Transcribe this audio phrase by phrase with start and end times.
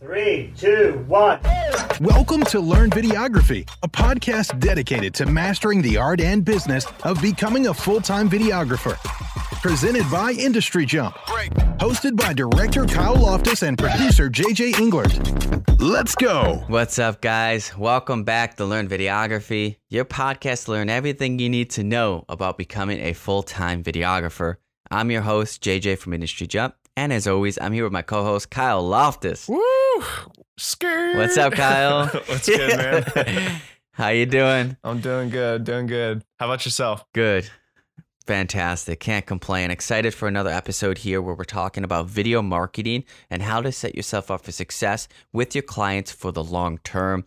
[0.00, 1.40] Three, two, one.
[2.00, 7.66] Welcome to Learn Videography, a podcast dedicated to mastering the art and business of becoming
[7.66, 8.96] a full time videographer.
[9.60, 11.16] Presented by Industry Jump.
[11.80, 15.80] Hosted by director Kyle Loftus and producer JJ Englert.
[15.80, 16.62] Let's go.
[16.68, 17.76] What's up, guys?
[17.76, 22.56] Welcome back to Learn Videography, your podcast to learn everything you need to know about
[22.56, 24.58] becoming a full time videographer.
[24.92, 26.76] I'm your host, JJ from Industry Jump.
[26.98, 29.48] And as always, I'm here with my co host, Kyle Loftus.
[29.48, 29.60] Woo!
[30.58, 31.16] Skirt.
[31.16, 32.06] What's up, Kyle?
[32.26, 33.60] What's good, man?
[33.92, 34.76] How you doing?
[34.82, 36.24] I'm doing good, doing good.
[36.40, 37.04] How about yourself?
[37.14, 37.48] Good.
[38.26, 38.98] Fantastic.
[38.98, 39.70] Can't complain.
[39.70, 43.94] Excited for another episode here where we're talking about video marketing and how to set
[43.94, 47.26] yourself up for success with your clients for the long term.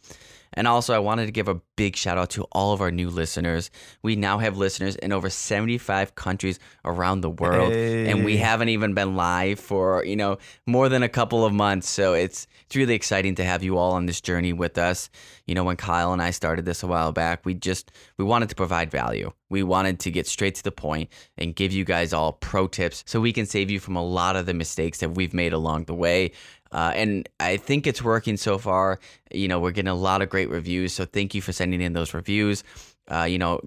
[0.54, 3.10] And also, I wanted to give a big shout out to all of our new
[3.10, 3.72] listeners.
[4.04, 8.10] We now have listeners in over 75 countries around the world, hey.
[8.10, 10.38] and we haven't even been live for, you know,
[10.68, 11.90] more than a couple of months.
[11.90, 15.10] So it's it's really exciting to have you all on this journey with us.
[15.46, 18.50] You know, when Kyle and I started this a while back, we just we wanted
[18.50, 19.32] to provide value.
[19.50, 23.04] We wanted to get straight to the point and give you guys all pro tips
[23.06, 25.86] so we can save you from a lot of the mistakes that we've made along
[25.86, 26.32] the way.
[26.72, 29.00] Uh, and I think it's working so far.
[29.32, 30.94] You know, we're getting a lot of great reviews.
[30.94, 32.64] So thank you for sending in those reviews.
[33.12, 33.62] Uh, you know,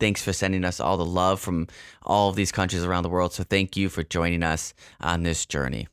[0.00, 1.68] thanks for sending us all the love from
[2.02, 3.32] all of these countries around the world.
[3.32, 5.88] So thank you for joining us on this journey.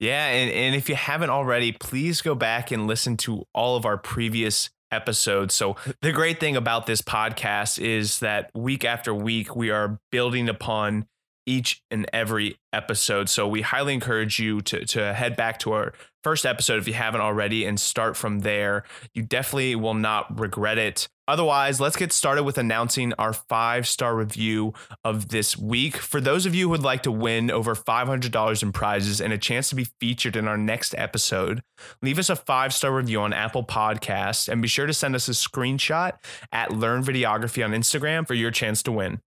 [0.00, 0.26] Yeah.
[0.26, 3.96] And, and if you haven't already, please go back and listen to all of our
[3.96, 5.54] previous episodes.
[5.54, 10.48] So, the great thing about this podcast is that week after week, we are building
[10.48, 11.06] upon
[11.46, 13.28] each and every episode.
[13.28, 16.94] So we highly encourage you to to head back to our first episode if you
[16.94, 18.84] haven't already and start from there.
[19.14, 21.08] You definitely will not regret it.
[21.28, 25.96] Otherwise, let's get started with announcing our five star review of this week.
[25.96, 29.38] For those of you who would like to win over $500 in prizes and a
[29.38, 31.62] chance to be featured in our next episode,
[32.02, 35.28] leave us a five star review on Apple Podcasts and be sure to send us
[35.28, 36.14] a screenshot
[36.50, 39.20] at Learn Videography on Instagram for your chance to win.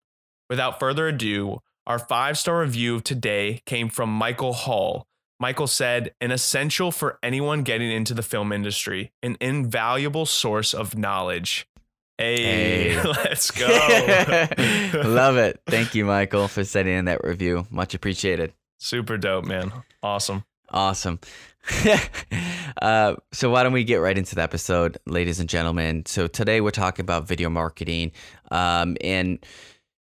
[0.50, 5.08] Without further ado, our five star review of today came from Michael Hall.
[5.40, 10.98] Michael said, an essential for anyone getting into the film industry, an invaluable source of
[10.98, 11.68] knowledge.
[12.18, 13.04] Hey, hey.
[13.04, 13.68] let's go.
[15.04, 15.60] Love it.
[15.68, 17.68] Thank you, Michael, for sending in that review.
[17.70, 18.54] Much appreciated.
[18.80, 19.72] Super dope, man.
[20.02, 20.46] Awesome.
[20.70, 21.20] Awesome.
[22.82, 26.06] uh, so why don't we get right into the episode, ladies and gentlemen?
[26.06, 28.12] So today we're talking about video marketing,
[28.52, 29.40] um, and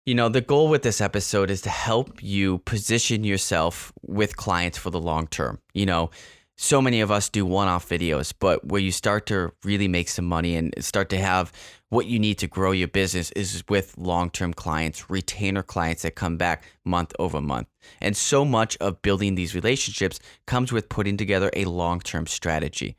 [0.07, 4.77] you know, the goal with this episode is to help you position yourself with clients
[4.77, 5.61] for the long term.
[5.73, 6.11] You know,
[6.57, 10.09] so many of us do one off videos, but where you start to really make
[10.09, 11.53] some money and start to have
[11.89, 16.17] what you need to grow your business is with long term clients, retainer clients that
[16.17, 17.69] come back month over month.
[18.03, 22.97] And so much of building these relationships comes with putting together a long term strategy.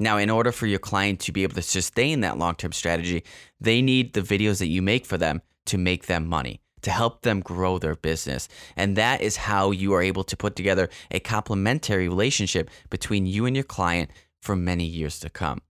[0.00, 3.22] Now, in order for your client to be able to sustain that long term strategy,
[3.60, 7.22] they need the videos that you make for them to make them money, to help
[7.22, 8.48] them grow their business.
[8.76, 13.46] And that is how you are able to put together a complementary relationship between you
[13.46, 14.10] and your client
[14.42, 15.60] for many years to come.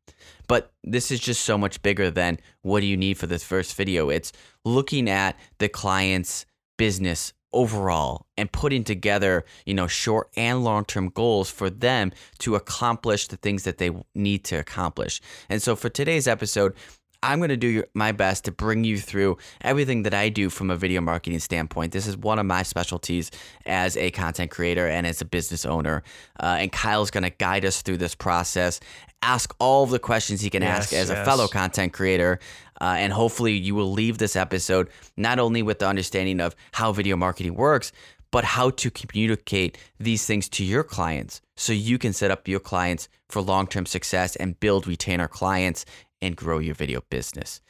[0.47, 3.75] But this is just so much bigger than what do you need for this first
[3.75, 4.08] video?
[4.08, 4.32] It's
[4.64, 11.50] looking at the client's business overall and putting together, you know, short and long-term goals
[11.50, 15.20] for them to accomplish the things that they need to accomplish.
[15.48, 16.75] And so for today's episode,
[17.22, 20.70] I'm going to do my best to bring you through everything that I do from
[20.70, 21.92] a video marketing standpoint.
[21.92, 23.30] This is one of my specialties
[23.66, 26.04] as a content creator and as a business owner.
[26.40, 28.78] Uh, and Kyle's going to guide us through this process,
[29.22, 31.18] ask all the questions he can yes, ask as yes.
[31.18, 32.38] a fellow content creator.
[32.80, 36.92] Uh, and hopefully, you will leave this episode not only with the understanding of how
[36.92, 37.90] video marketing works,
[38.30, 42.60] but how to communicate these things to your clients so you can set up your
[42.60, 45.84] clients for long term success and build retainer clients
[46.20, 47.60] and grow your video business.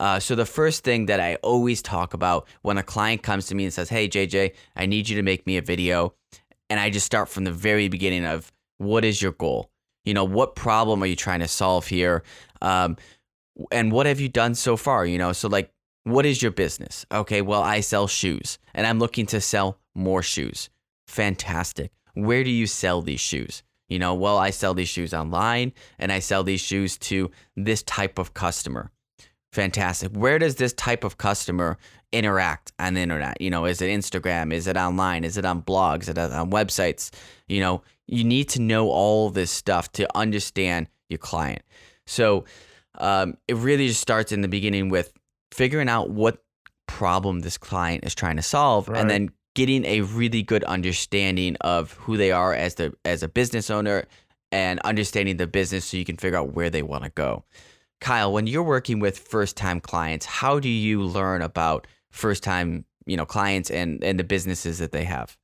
[0.00, 3.54] Uh, so, the first thing that I always talk about when a client comes to
[3.54, 6.14] me and says, Hey, JJ, I need you to make me a video.
[6.70, 9.70] And I just start from the very beginning of what is your goal?
[10.04, 12.22] You know, what problem are you trying to solve here?
[12.62, 12.96] Um,
[13.72, 15.04] and what have you done so far?
[15.04, 15.70] You know, so like,
[16.04, 17.04] what is your business?
[17.12, 20.70] Okay, well, I sell shoes and I'm looking to sell more shoes.
[21.06, 21.92] Fantastic.
[22.14, 23.62] Where do you sell these shoes?
[23.88, 27.82] You know, well, I sell these shoes online and I sell these shoes to this
[27.82, 28.90] type of customer.
[29.52, 30.12] Fantastic.
[30.12, 31.78] Where does this type of customer
[32.12, 33.40] interact on the internet?
[33.40, 34.52] You know, is it Instagram?
[34.52, 35.24] Is it online?
[35.24, 36.02] Is it on blogs?
[36.02, 37.10] Is it on websites?
[37.48, 41.62] You know, you need to know all this stuff to understand your client.
[42.06, 42.44] So
[42.98, 45.12] um, it really just starts in the beginning with
[45.50, 46.42] figuring out what
[46.86, 49.00] problem this client is trying to solve right.
[49.00, 53.28] and then getting a really good understanding of who they are as the as a
[53.28, 54.04] business owner
[54.52, 57.42] and understanding the business so you can figure out where they want to go.
[58.00, 62.84] Kyle, when you're working with first time clients, how do you learn about first time,
[63.04, 65.36] you know, clients and and the businesses that they have?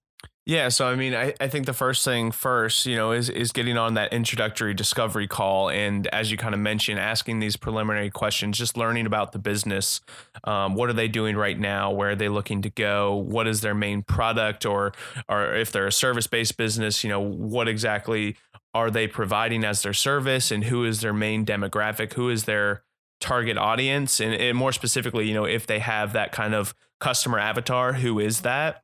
[0.46, 3.50] Yeah, so I mean, I, I think the first thing first, you know, is is
[3.50, 8.10] getting on that introductory discovery call, and as you kind of mentioned, asking these preliminary
[8.10, 10.02] questions, just learning about the business.
[10.44, 11.92] Um, what are they doing right now?
[11.92, 13.14] Where are they looking to go?
[13.14, 14.92] What is their main product, or
[15.30, 18.36] or if they're a service based business, you know, what exactly
[18.74, 22.12] are they providing as their service, and who is their main demographic?
[22.12, 22.82] Who is their
[23.18, 27.38] target audience, and, and more specifically, you know, if they have that kind of customer
[27.38, 28.83] avatar, who is that?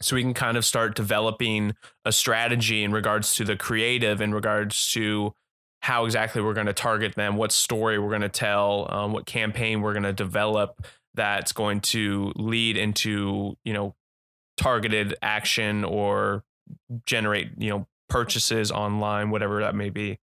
[0.00, 4.34] So we can kind of start developing a strategy in regards to the creative in
[4.34, 5.32] regards to
[5.80, 9.26] how exactly we're going to target them what story we're going to tell um, what
[9.26, 13.94] campaign we're going to develop that's going to lead into you know
[14.56, 16.44] targeted action or
[17.04, 20.18] generate you know purchases online whatever that may be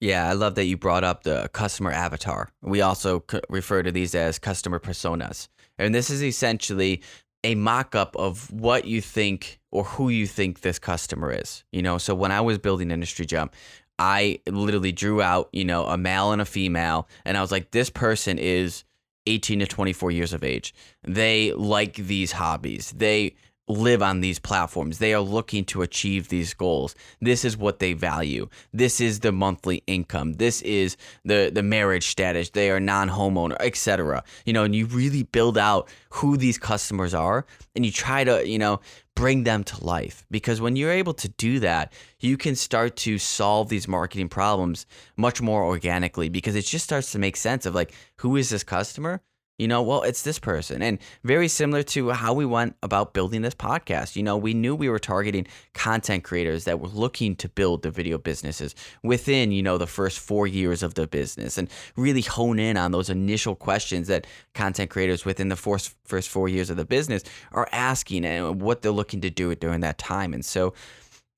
[0.00, 2.50] yeah, I love that you brought up the customer avatar.
[2.60, 5.48] We also refer to these as customer personas.
[5.78, 7.02] And this is essentially
[7.46, 11.62] a mock-up of what you think or who you think this customer is.
[11.70, 13.54] You know, so when I was building Industry Jump,
[14.00, 17.70] I literally drew out, you know, a male and a female, and I was like,
[17.70, 18.82] this person is
[19.26, 20.74] 18 to 24 years of age.
[21.04, 22.92] They like these hobbies.
[22.96, 23.36] They
[23.68, 24.98] live on these platforms.
[24.98, 26.94] They are looking to achieve these goals.
[27.20, 28.48] This is what they value.
[28.72, 30.34] This is the monthly income.
[30.34, 32.50] This is the the marriage status.
[32.50, 34.22] They are non-homeowner, etc.
[34.44, 38.48] You know, and you really build out who these customers are and you try to,
[38.48, 38.80] you know,
[39.14, 43.18] bring them to life because when you're able to do that, you can start to
[43.18, 44.86] solve these marketing problems
[45.16, 48.62] much more organically because it just starts to make sense of like who is this
[48.62, 49.22] customer?
[49.58, 50.82] You know, well, it's this person.
[50.82, 54.14] And very similar to how we went about building this podcast.
[54.14, 57.90] You know, we knew we were targeting content creators that were looking to build the
[57.90, 62.58] video businesses within, you know, the first four years of the business and really hone
[62.58, 66.76] in on those initial questions that content creators within the first, first four years of
[66.76, 67.22] the business
[67.52, 70.34] are asking and what they're looking to do during that time.
[70.34, 70.74] And so,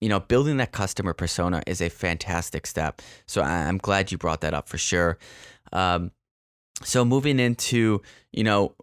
[0.01, 3.01] you know, building that customer persona is a fantastic step.
[3.27, 5.19] So I'm glad you brought that up for sure.
[5.73, 6.11] Um,
[6.85, 8.03] so moving into,
[8.33, 8.75] you know,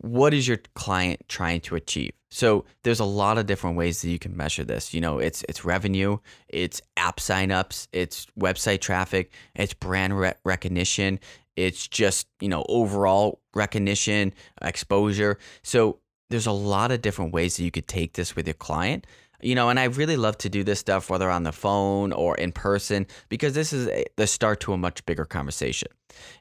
[0.00, 2.12] what is your client trying to achieve?
[2.30, 4.94] So there's a lot of different ways that you can measure this.
[4.94, 6.18] You know, it's it's revenue,
[6.48, 11.18] it's app signups, it's website traffic, it's brand re- recognition,
[11.56, 14.32] it's just, you know, overall recognition,
[14.62, 15.38] exposure.
[15.62, 15.98] So
[16.30, 19.06] there's a lot of different ways that you could take this with your client
[19.42, 22.36] you know, and I really love to do this stuff, whether on the phone or
[22.36, 25.88] in person, because this is a, the start to a much bigger conversation.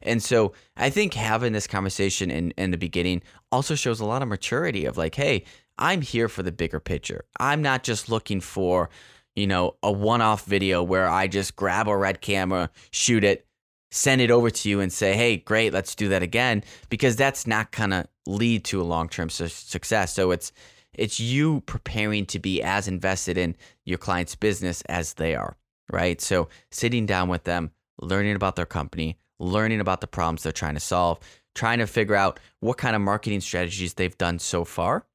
[0.02, 4.22] And so I think having this conversation in, in the beginning also shows a lot
[4.22, 5.44] of maturity of like, hey,
[5.78, 7.26] I'm here for the bigger picture.
[7.40, 8.90] I'm not just looking for,
[9.36, 13.46] you know, a one off video where I just grab a red camera, shoot it,
[13.92, 17.48] send it over to you and say, hey, great, let's do that again, because that's
[17.48, 20.14] not going to lead to a long term su- success.
[20.14, 20.52] So it's,
[20.94, 23.56] it's you preparing to be as invested in
[23.86, 25.58] your client's business as they are,
[25.92, 26.20] right?
[26.20, 27.72] So sitting down with them,
[28.02, 31.20] learning about their company, learning about the problems they're trying to solve,
[31.56, 35.06] trying to figure out what kind of marketing strategies they've done so far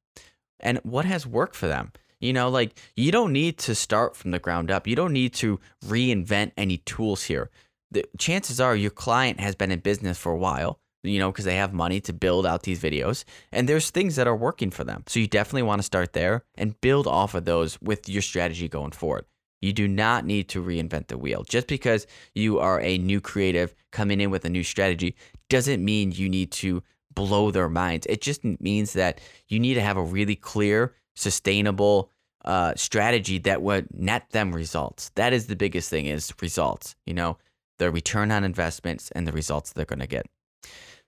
[0.61, 1.93] and what has worked for them.
[2.21, 4.87] You know, like you don't need to start from the ground up.
[4.87, 7.51] You don't need to reinvent any tools here.
[7.91, 11.45] The chances are your client has been in business for a while you know, because
[11.45, 14.85] they have money to build out these videos and there's things that are working for
[14.85, 15.05] them.
[15.07, 18.69] So you definitely want to start there and build off of those with your strategy
[18.69, 19.27] going forward.
[19.61, 21.45] You do not need to reinvent the wheel.
[21.45, 25.15] Just because you are a new creative coming in with a new strategy
[25.49, 26.83] doesn't mean you need to
[27.15, 28.07] blow their minds.
[28.09, 32.11] It just means that you need to have a really clear, sustainable
[32.45, 35.11] uh, strategy that would net them results.
[35.15, 37.39] That is the biggest thing is results, you know,
[37.79, 40.27] the return on investments and the results they're going to get.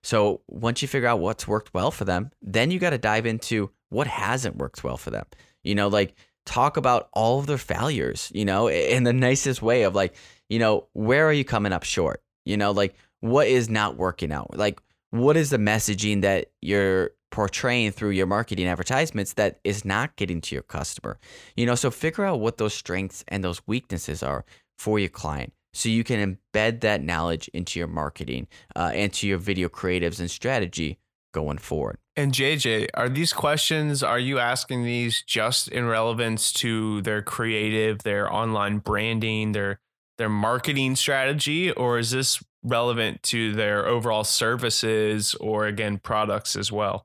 [0.02, 3.26] So once you figure out what's worked well for them, then you got to dive
[3.26, 5.26] into what hasn't worked well for them.
[5.64, 9.82] You know, like talk about all of their failures, you know, in the nicest way
[9.82, 10.14] of like,
[10.48, 12.22] you know, where are you coming up short?
[12.44, 14.56] You know, like what is not working out?
[14.56, 20.14] Like what is the messaging that you're portraying through your marketing advertisements that is not
[20.16, 21.18] getting to your customer?
[21.56, 24.44] You know, so figure out what those strengths and those weaknesses are
[24.78, 29.26] for your client so you can embed that knowledge into your marketing uh, and to
[29.26, 30.98] your video creatives and strategy
[31.32, 31.98] going forward.
[32.16, 37.98] And JJ, are these questions, are you asking these just in relevance to their creative,
[38.04, 39.80] their online branding, their
[40.16, 46.72] their marketing strategy, or is this relevant to their overall services or again products as
[46.72, 47.04] well?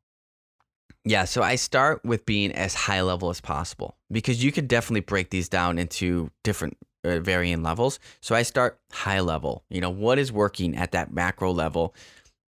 [1.03, 5.01] Yeah, so I start with being as high level as possible because you could definitely
[5.01, 7.99] break these down into different uh, varying levels.
[8.21, 9.63] So I start high level.
[9.69, 11.95] You know, what is working at that macro level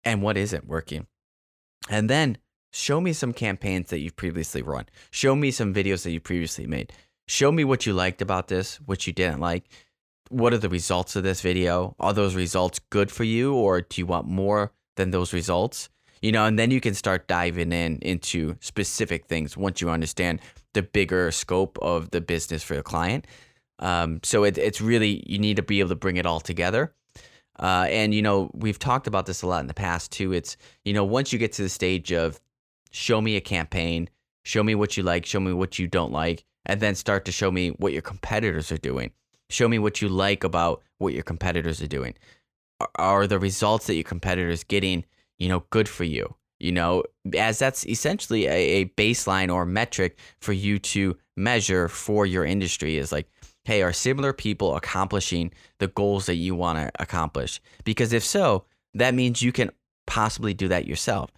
[0.04, 1.06] and what isn't working.
[1.90, 2.38] And then
[2.72, 4.86] show me some campaigns that you've previously run.
[5.10, 6.92] Show me some videos that you previously made.
[7.28, 9.64] Show me what you liked about this, what you didn't like.
[10.28, 11.94] What are the results of this video?
[12.00, 15.88] Are those results good for you or do you want more than those results?
[16.22, 20.40] You know, and then you can start diving in into specific things once you understand
[20.72, 23.26] the bigger scope of the business for the client.
[23.78, 26.95] Um, so it, it's really, you need to be able to bring it all together.
[27.59, 30.33] Uh, and, you know, we've talked about this a lot in the past too.
[30.33, 32.40] It's, you know, once you get to the stage of
[32.90, 34.09] show me a campaign,
[34.45, 37.33] show me what you like, show me what you don't like, and then start to
[37.33, 39.11] show me what your competitors are doing.
[39.49, 42.14] Show me what you like about what your competitors are doing.
[42.80, 45.04] Are, are the results that your competitors getting,
[45.38, 46.35] you know, good for you?
[46.59, 47.04] You know,
[47.37, 52.97] as that's essentially a, a baseline or metric for you to measure for your industry
[52.97, 53.30] is like,
[53.66, 57.61] hey, are similar people accomplishing the goals that you want to accomplish?
[57.82, 59.70] Because if so, that means you can
[60.06, 61.32] possibly do that yourself.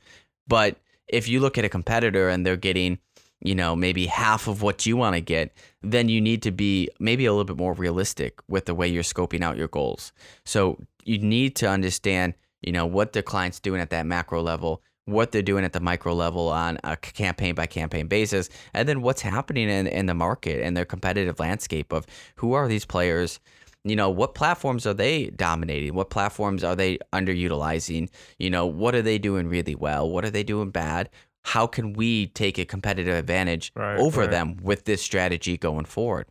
[0.46, 0.76] But
[1.08, 2.98] if you look at a competitor and they're getting,
[3.40, 6.90] you know, maybe half of what you want to get, then you need to be
[7.00, 10.12] maybe a little bit more realistic with the way you're scoping out your goals.
[10.44, 14.82] So you need to understand, you know, what the client's doing at that macro level
[15.08, 19.02] what they're doing at the micro level on a campaign by campaign basis, and then
[19.02, 23.40] what's happening in, in the market and their competitive landscape of who are these players.
[23.84, 25.94] You know, what platforms are they dominating?
[25.94, 28.10] What platforms are they underutilizing?
[28.38, 30.10] You know, what are they doing really well?
[30.10, 31.08] What are they doing bad?
[31.44, 34.30] How can we take a competitive advantage right, over right.
[34.30, 36.26] them with this strategy going forward?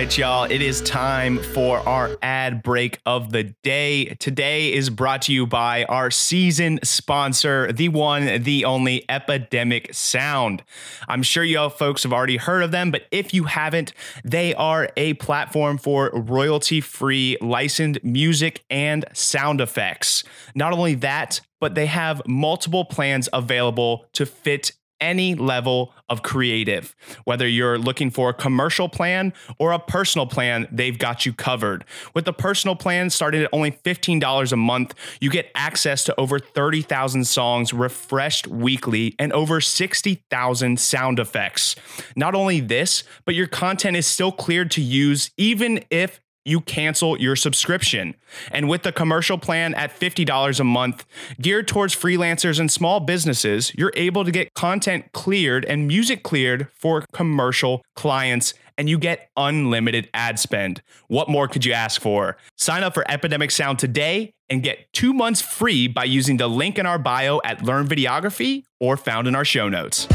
[0.00, 0.44] Right, y'all.
[0.44, 4.06] It is time for our ad break of the day.
[4.14, 10.62] Today is brought to you by our season sponsor, the one, the only Epidemic Sound.
[11.06, 13.92] I'm sure y'all folks have already heard of them, but if you haven't,
[14.24, 20.24] they are a platform for royalty free licensed music and sound effects.
[20.54, 26.94] Not only that, but they have multiple plans available to fit any level of creative.
[27.24, 31.84] Whether you're looking for a commercial plan or a personal plan, they've got you covered.
[32.14, 36.38] With the personal plan starting at only $15 a month, you get access to over
[36.38, 41.76] 30,000 songs refreshed weekly and over 60,000 sound effects.
[42.16, 47.18] Not only this, but your content is still cleared to use even if you cancel
[47.20, 48.14] your subscription.
[48.50, 51.04] And with the commercial plan at $50 a month,
[51.40, 56.68] geared towards freelancers and small businesses, you're able to get content cleared and music cleared
[56.72, 60.80] for commercial clients and you get unlimited ad spend.
[61.08, 62.38] What more could you ask for?
[62.56, 66.78] Sign up for Epidemic Sound today and get 2 months free by using the link
[66.78, 70.08] in our bio at Learn Videography or found in our show notes.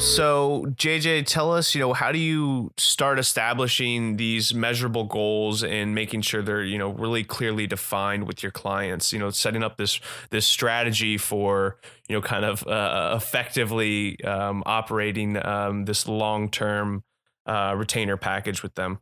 [0.00, 5.94] So, JJ, tell us, you know, how do you start establishing these measurable goals and
[5.94, 9.12] making sure they're, you know, really clearly defined with your clients?
[9.12, 11.76] You know, setting up this this strategy for,
[12.08, 17.04] you know, kind of uh, effectively um, operating um, this long term
[17.44, 19.00] uh, retainer package with them.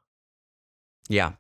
[1.08, 1.32] Yeah.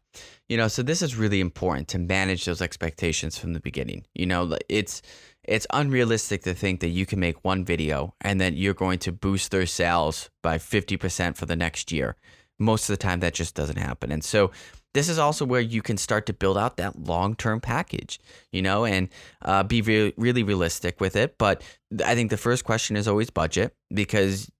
[0.48, 4.06] You know, so this is really important to manage those expectations from the beginning.
[4.14, 5.02] You know, it's
[5.48, 9.10] it's unrealistic to think that you can make one video and then you're going to
[9.10, 12.16] boost their sales by 50% for the next year.
[12.58, 14.12] Most of the time, that just doesn't happen.
[14.12, 14.50] And so,
[14.94, 18.18] this is also where you can start to build out that long term package,
[18.52, 19.08] you know, and
[19.42, 21.38] uh, be re- really realistic with it.
[21.38, 21.62] But
[22.04, 24.50] I think the first question is always budget because,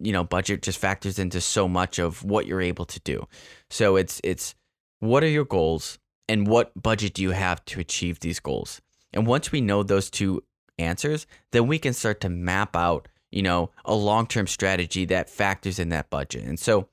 [0.00, 3.26] you know, budget just factors into so much of what you're able to do.
[3.70, 4.54] So, it's, it's,
[5.00, 8.80] what are your goals and what budget do you have to achieve these goals?
[9.12, 10.42] And once we know those two
[10.78, 15.78] answers, then we can start to map out, you know, a long-term strategy that factors
[15.78, 16.44] in that budget.
[16.44, 16.88] And so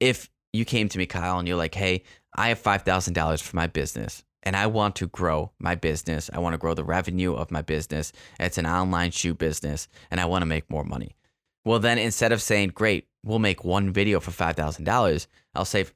[0.00, 2.02] if you came to me, Kyle, and you're like, hey,
[2.34, 6.30] I have $5,000 for my business and I want to grow my business.
[6.32, 8.12] I want to grow the revenue of my business.
[8.40, 11.16] It's an online shoe business and I want to make more money.
[11.64, 15.86] Well, then instead of saying, great, we'll make one video for $5,000, I'll say,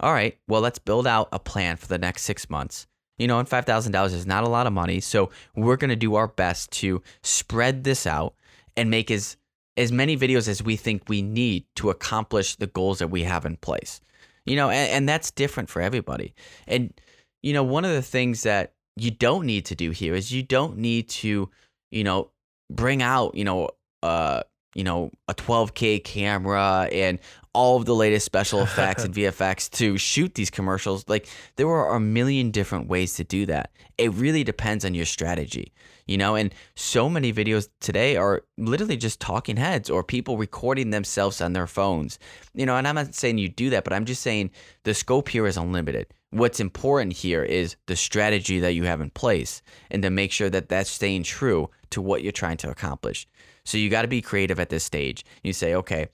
[0.00, 2.86] all right, well, let's build out a plan for the next six months
[3.18, 5.00] you know, and $5,000 is not a lot of money.
[5.00, 8.34] So we're going to do our best to spread this out
[8.76, 9.36] and make as
[9.78, 13.44] as many videos as we think we need to accomplish the goals that we have
[13.44, 14.00] in place.
[14.46, 16.34] You know, and, and that's different for everybody.
[16.66, 16.94] And
[17.42, 20.42] you know, one of the things that you don't need to do here is you
[20.42, 21.50] don't need to,
[21.90, 22.30] you know,
[22.70, 23.68] bring out, you know,
[24.02, 24.42] uh,
[24.76, 27.18] you know, a 12K camera and
[27.54, 31.08] all of the latest special effects and VFX to shoot these commercials.
[31.08, 33.70] Like there are a million different ways to do that.
[33.96, 35.72] It really depends on your strategy,
[36.06, 36.34] you know.
[36.34, 41.54] And so many videos today are literally just talking heads or people recording themselves on
[41.54, 42.18] their phones,
[42.52, 42.76] you know.
[42.76, 44.50] And I'm not saying you do that, but I'm just saying
[44.82, 46.08] the scope here is unlimited.
[46.32, 50.50] What's important here is the strategy that you have in place and to make sure
[50.50, 53.26] that that's staying true to what you're trying to accomplish.
[53.66, 55.24] So you got to be creative at this stage.
[55.42, 56.06] You say, okay,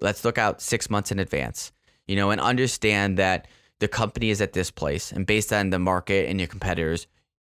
[0.00, 1.72] let's look out six months in advance,
[2.06, 3.48] you know, and understand that
[3.80, 7.08] the company is at this place, and based on the market and your competitors,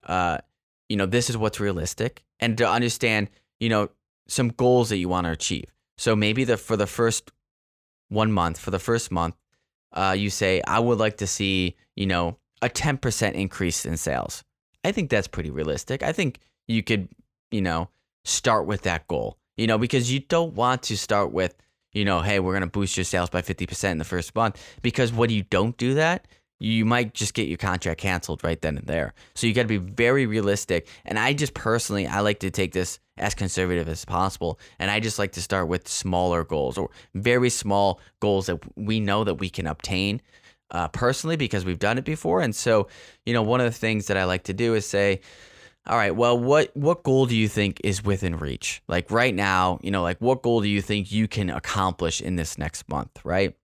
[0.05, 0.39] uh,
[0.89, 3.31] you know, this is what's realistic, and to understand,
[3.61, 3.89] you know,
[4.27, 5.73] some goals that you want to achieve.
[5.97, 7.31] So maybe the for the first
[8.09, 9.37] one month, for the first month,
[9.93, 14.45] uh, you say, I would like to see, you know, a 10% increase in sales.
[14.85, 16.03] I think that's pretty realistic.
[16.03, 17.09] I think you could,
[17.51, 17.89] you know,
[18.29, 21.55] start with that goal, you know, because you don't want to start with,
[21.93, 24.63] you know, hey, we're going to boost your sales by 50% in the first month.
[24.83, 26.27] Because when you don't do that,
[26.61, 29.15] you might just get your contract canceled right then and there.
[29.35, 30.89] So you got to be very realistic.
[31.05, 34.59] And I just personally, I like to take this as conservative as possible.
[34.79, 39.01] And I just like to start with smaller goals or very small goals that we
[39.01, 40.21] know that we can obtain
[40.71, 42.41] uh, personally because we've done it before.
[42.41, 42.89] And so,
[43.25, 45.21] you know, one of the things that I like to do is say,
[45.89, 48.83] all right, well, what what goal do you think is within reach?
[48.89, 52.37] Like right now, you know, like what goal do you think you can accomplish in
[52.37, 53.57] this next month, right?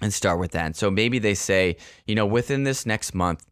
[0.00, 0.66] And start with that.
[0.66, 3.46] And so maybe they say, you know, within this next month,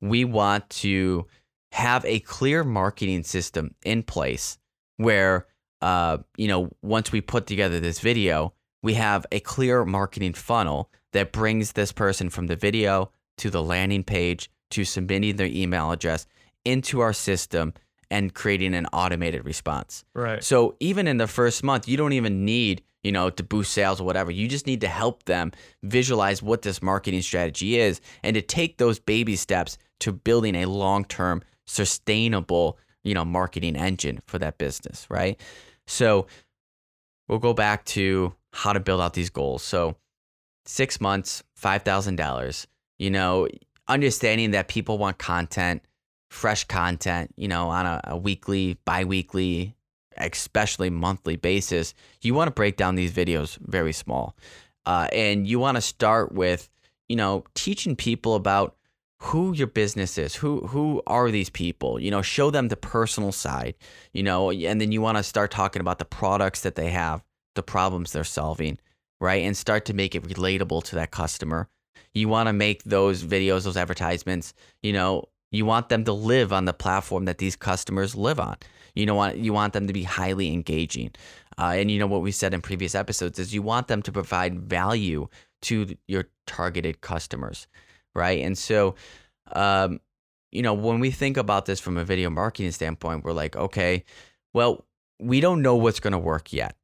[0.00, 1.26] we want to
[1.72, 4.58] have a clear marketing system in place
[4.96, 5.46] where
[5.80, 10.90] uh, you know, once we put together this video, we have a clear marketing funnel
[11.12, 15.90] that brings this person from the video to the landing page to submitting their email
[15.92, 16.26] address
[16.68, 17.72] into our system
[18.10, 20.04] and creating an automated response.
[20.14, 20.42] Right.
[20.42, 24.00] So even in the first month, you don't even need, you know, to boost sales
[24.00, 24.30] or whatever.
[24.30, 28.78] You just need to help them visualize what this marketing strategy is and to take
[28.78, 35.06] those baby steps to building a long-term sustainable, you know, marketing engine for that business,
[35.10, 35.38] right?
[35.86, 36.26] So
[37.28, 39.62] we'll go back to how to build out these goals.
[39.62, 39.96] So
[40.64, 42.66] 6 months, $5,000.
[42.98, 43.48] You know,
[43.86, 45.82] understanding that people want content
[46.30, 49.74] fresh content, you know, on a, a weekly, bi-weekly,
[50.16, 54.36] especially monthly basis, you want to break down these videos very small.
[54.86, 56.68] Uh, and you want to start with,
[57.08, 58.76] you know, teaching people about
[59.20, 63.32] who your business is, who who are these people, you know, show them the personal
[63.32, 63.74] side,
[64.12, 67.24] you know, and then you want to start talking about the products that they have,
[67.54, 68.78] the problems they're solving,
[69.20, 69.42] right?
[69.42, 71.68] And start to make it relatable to that customer.
[72.14, 76.52] You want to make those videos, those advertisements, you know, you want them to live
[76.52, 78.56] on the platform that these customers live on.
[78.94, 81.12] You know want you want them to be highly engaging.
[81.58, 84.12] Uh, and you know what we said in previous episodes is you want them to
[84.12, 85.28] provide value
[85.62, 87.66] to your targeted customers,
[88.14, 88.44] right?
[88.44, 88.94] And so,
[89.52, 90.00] um,
[90.52, 94.04] you know, when we think about this from a video marketing standpoint, we're like, okay,
[94.54, 94.84] well,
[95.18, 96.76] we don't know what's going to work yet.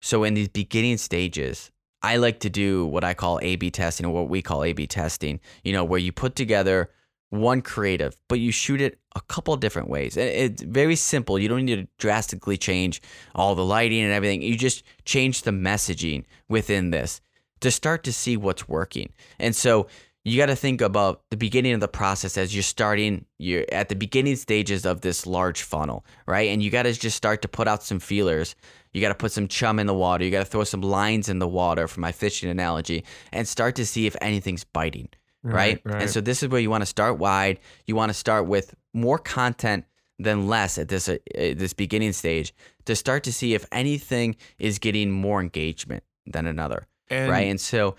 [0.00, 1.70] So in these beginning stages,
[2.02, 5.40] I like to do what I call A/B testing, or what we call A/B testing.
[5.62, 6.90] You know, where you put together
[7.32, 10.18] one creative, but you shoot it a couple different ways.
[10.18, 11.38] It's very simple.
[11.38, 13.00] You don't need to drastically change
[13.34, 14.42] all the lighting and everything.
[14.42, 17.22] You just change the messaging within this
[17.60, 19.12] to start to see what's working.
[19.38, 19.86] And so
[20.24, 23.88] you got to think about the beginning of the process as you're starting you're at
[23.88, 27.48] the beginning stages of this large funnel right and you got to just start to
[27.48, 28.54] put out some feelers
[28.92, 31.28] you got to put some chum in the water you got to throw some lines
[31.28, 35.08] in the water for my fishing analogy and start to see if anything's biting
[35.42, 36.02] right, right?
[36.02, 37.58] And so this is where you want to start wide.
[37.86, 39.84] You want to start with more content
[40.18, 44.78] than less at this uh, this beginning stage to start to see if anything is
[44.78, 47.48] getting more engagement than another, and, right?
[47.48, 47.96] And so,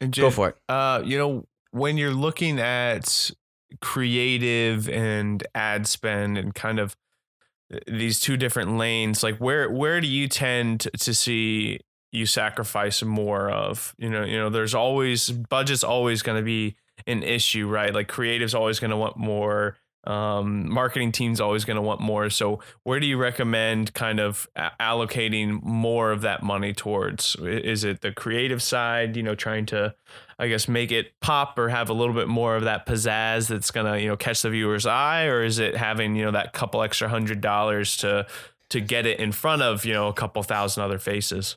[0.00, 0.56] and Jim, go for it.
[0.68, 3.30] Uh, you know, when you're looking at
[3.80, 6.96] creative and ad spend and kind of
[7.72, 11.80] uh, these two different lanes, like where where do you tend to see
[12.12, 13.94] you sacrifice more of.
[13.98, 17.94] You know, you know, there's always budget's always going to be an issue, right?
[17.94, 19.76] Like creative's always going to want more.
[20.04, 22.30] Um, marketing team's always going to want more.
[22.30, 27.36] So, where do you recommend kind of allocating more of that money towards?
[27.36, 29.14] Is it the creative side?
[29.14, 29.94] You know, trying to,
[30.38, 33.70] I guess, make it pop or have a little bit more of that pizzazz that's
[33.70, 36.54] going to you know catch the viewer's eye, or is it having you know that
[36.54, 38.26] couple extra hundred dollars to
[38.70, 41.56] to get it in front of you know a couple thousand other faces?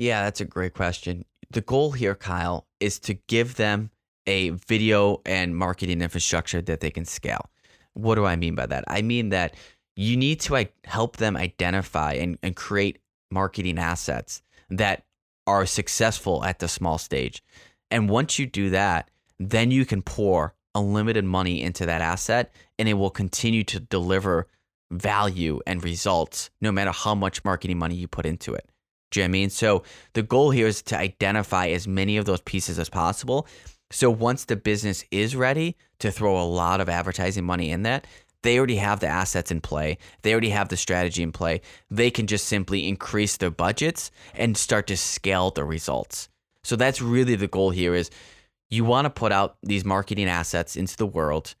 [0.00, 1.26] Yeah, that's a great question.
[1.50, 3.90] The goal here, Kyle, is to give them
[4.26, 7.50] a video and marketing infrastructure that they can scale.
[7.92, 8.84] What do I mean by that?
[8.88, 9.56] I mean that
[9.96, 15.04] you need to help them identify and, and create marketing assets that
[15.46, 17.42] are successful at the small stage.
[17.90, 22.88] And once you do that, then you can pour unlimited money into that asset and
[22.88, 24.46] it will continue to deliver
[24.90, 28.66] value and results no matter how much marketing money you put into it.
[29.10, 29.50] Do you know I mean?
[29.50, 33.46] So the goal here is to identify as many of those pieces as possible.
[33.90, 38.06] So once the business is ready to throw a lot of advertising money in that,
[38.42, 39.98] they already have the assets in play.
[40.22, 41.60] They already have the strategy in play.
[41.90, 46.28] They can just simply increase their budgets and start to scale the results.
[46.64, 48.10] So that's really the goal here is
[48.70, 51.54] you want to put out these marketing assets into the world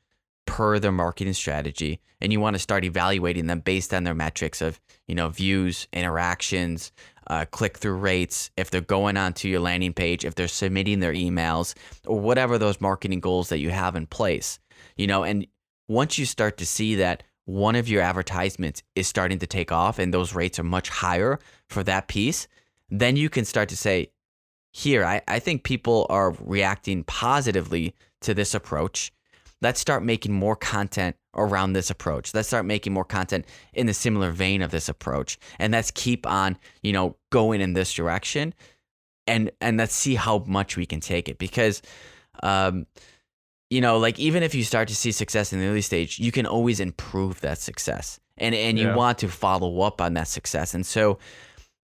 [0.50, 4.60] per their marketing strategy and you want to start evaluating them based on their metrics
[4.60, 6.90] of, you know, views, interactions,
[7.28, 11.12] uh, click through rates, if they're going onto your landing page, if they're submitting their
[11.12, 14.58] emails, or whatever those marketing goals that you have in place.
[14.96, 15.46] You know, and
[15.86, 20.00] once you start to see that one of your advertisements is starting to take off
[20.00, 22.48] and those rates are much higher for that piece,
[22.88, 24.10] then you can start to say,
[24.72, 29.12] here, I, I think people are reacting positively to this approach.
[29.62, 32.34] Let's start making more content around this approach.
[32.34, 35.38] Let's start making more content in the similar vein of this approach.
[35.58, 38.54] And let's keep on, you know, going in this direction
[39.26, 41.38] and and let's see how much we can take it.
[41.38, 41.82] Because
[42.42, 42.86] um,
[43.68, 46.32] you know, like even if you start to see success in the early stage, you
[46.32, 48.18] can always improve that success.
[48.38, 48.96] And and you Yeah.
[48.96, 50.74] want to follow up on that success.
[50.74, 51.18] And so,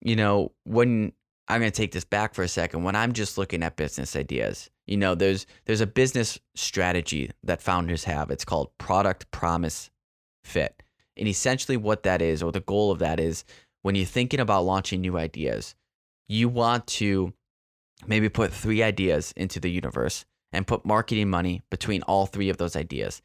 [0.02, 1.12] you know, when
[1.50, 4.16] I'm going to take this back for a second, when I'm just looking at business
[4.16, 8.32] ideas, you know, there's there's a business strategy that founders have.
[8.32, 9.90] It's called product promise
[10.44, 10.84] fit.
[11.16, 13.46] And essentially what that is or the goal of that is
[13.82, 15.76] when you're thinking about launching new ideas,
[16.28, 17.34] you want to
[18.08, 22.58] maybe put three ideas into the universe and put marketing money between all three of
[22.58, 23.22] those ideas.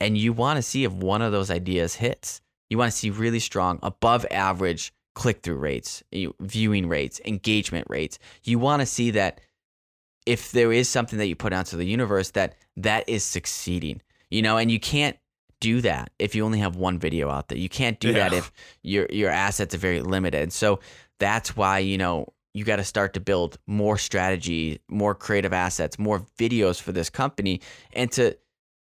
[0.00, 2.40] And you want to see if one of those ideas hits.
[2.68, 6.02] You want to see really strong, above average click through rates,
[6.40, 8.18] viewing rates, engagement rates.
[8.44, 9.40] You want to see that
[10.26, 14.02] if there is something that you put out to the universe that that is succeeding,
[14.30, 15.16] you know, and you can't
[15.60, 17.58] do that if you only have one video out there.
[17.58, 20.52] You can't do that if your your assets are very limited.
[20.52, 20.80] So
[21.18, 25.98] that's why, you know, you got to start to build more strategy, more creative assets,
[25.98, 27.60] more videos for this company
[27.92, 28.36] and to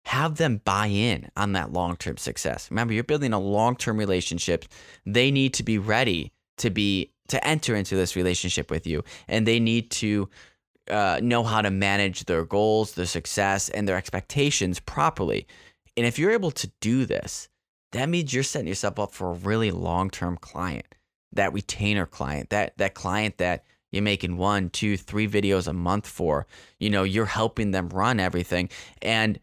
[0.05, 2.69] have them buy in on that long-term success.
[2.69, 4.65] Remember, you're building a long-term relationship.
[5.05, 9.47] They need to be ready to be to enter into this relationship with you and
[9.47, 10.29] they need to
[10.89, 15.47] uh, know how to manage their goals, their success, and their expectations properly.
[15.97, 17.49] And if you're able to do this,
[17.91, 20.85] that means you're setting yourself up for a really long-term client,
[21.31, 26.07] that retainer client, that that client that you're making one, two, three videos a month
[26.07, 26.45] for.
[26.79, 28.69] You know, you're helping them run everything,
[29.01, 29.39] and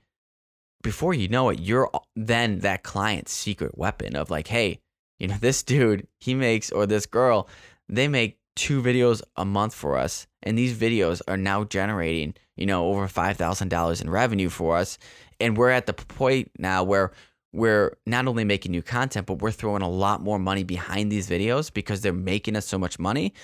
[0.82, 4.80] before you know it, you're then that client's secret weapon of like, hey,
[5.18, 7.48] you know, this dude, he makes or this girl,
[7.88, 12.66] they make two videos a month for us, and these videos are now generating, you
[12.66, 14.98] know, over five thousand dollars in revenue for us,
[15.40, 17.12] and we're at the point now where
[17.52, 21.28] we're not only making new content, but we're throwing a lot more money behind these
[21.28, 23.34] videos because they're making us so much money.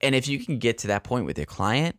[0.00, 1.98] And if you can get to that point with your client,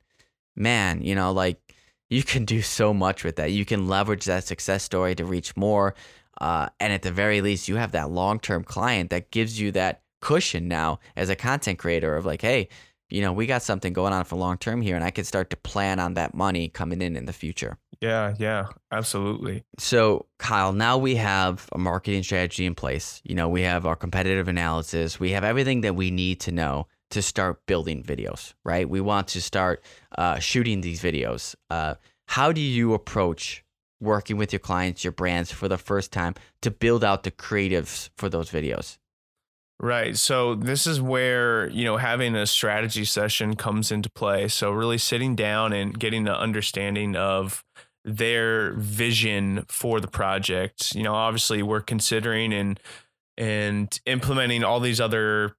[0.55, 1.75] man, you know, like
[2.09, 3.51] you can do so much with that.
[3.51, 5.95] You can leverage that success story to reach more.
[6.39, 9.71] Uh, and at the very least, you have that long term client that gives you
[9.71, 12.67] that cushion now as a content creator of like, hey,
[13.11, 15.51] you know, we got something going on for long term here, and I can start
[15.51, 17.77] to plan on that money coming in in the future.
[18.01, 19.63] Yeah, yeah, absolutely.
[19.77, 23.21] So, Kyle, now we have a marketing strategy in place.
[23.23, 25.19] You know, we have our competitive analysis.
[25.19, 28.89] We have everything that we need to know to start building videos, right?
[28.89, 29.83] We want to start
[30.17, 31.53] uh, shooting these videos.
[31.69, 33.63] Uh, how do you approach
[34.01, 36.33] working with your clients, your brands for the first time
[36.63, 38.97] to build out the creatives for those videos?
[39.79, 40.15] Right.
[40.17, 44.47] So this is where, you know, having a strategy session comes into play.
[44.47, 47.63] So really sitting down and getting the understanding of
[48.05, 50.95] their vision for the project.
[50.95, 52.79] You know, obviously we're considering and
[53.37, 55.57] and implementing all these other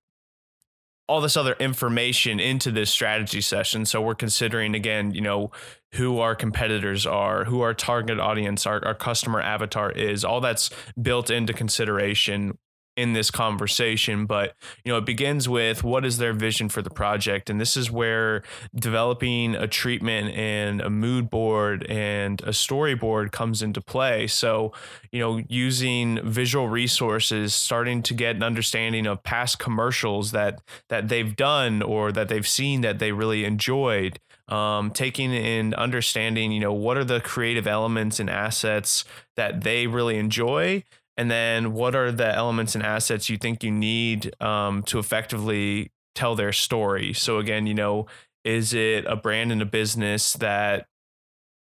[1.09, 3.85] all this other information into this strategy session.
[3.85, 5.53] So we're considering again, you know,
[5.93, 10.25] who our competitors are, who our target audience, our, our customer avatar is.
[10.25, 12.59] All that's built into consideration
[12.97, 14.55] in this conversation but
[14.85, 17.51] you know it begins with what is their vision for the project?
[17.51, 18.43] And this is where
[18.75, 24.27] developing a treatment and a mood board and a storyboard comes into play.
[24.27, 24.73] So
[25.13, 31.09] you know using visual resources starting to get an understanding of past commercials that that
[31.09, 36.61] they've done or that they've seen that they really enjoyed um, taking and understanding you
[36.61, 39.05] know what are the creative elements and assets
[39.37, 40.83] that they really enjoy
[41.17, 45.91] and then what are the elements and assets you think you need um, to effectively
[46.15, 48.07] tell their story so again you know
[48.45, 50.87] Is it a brand and a business that,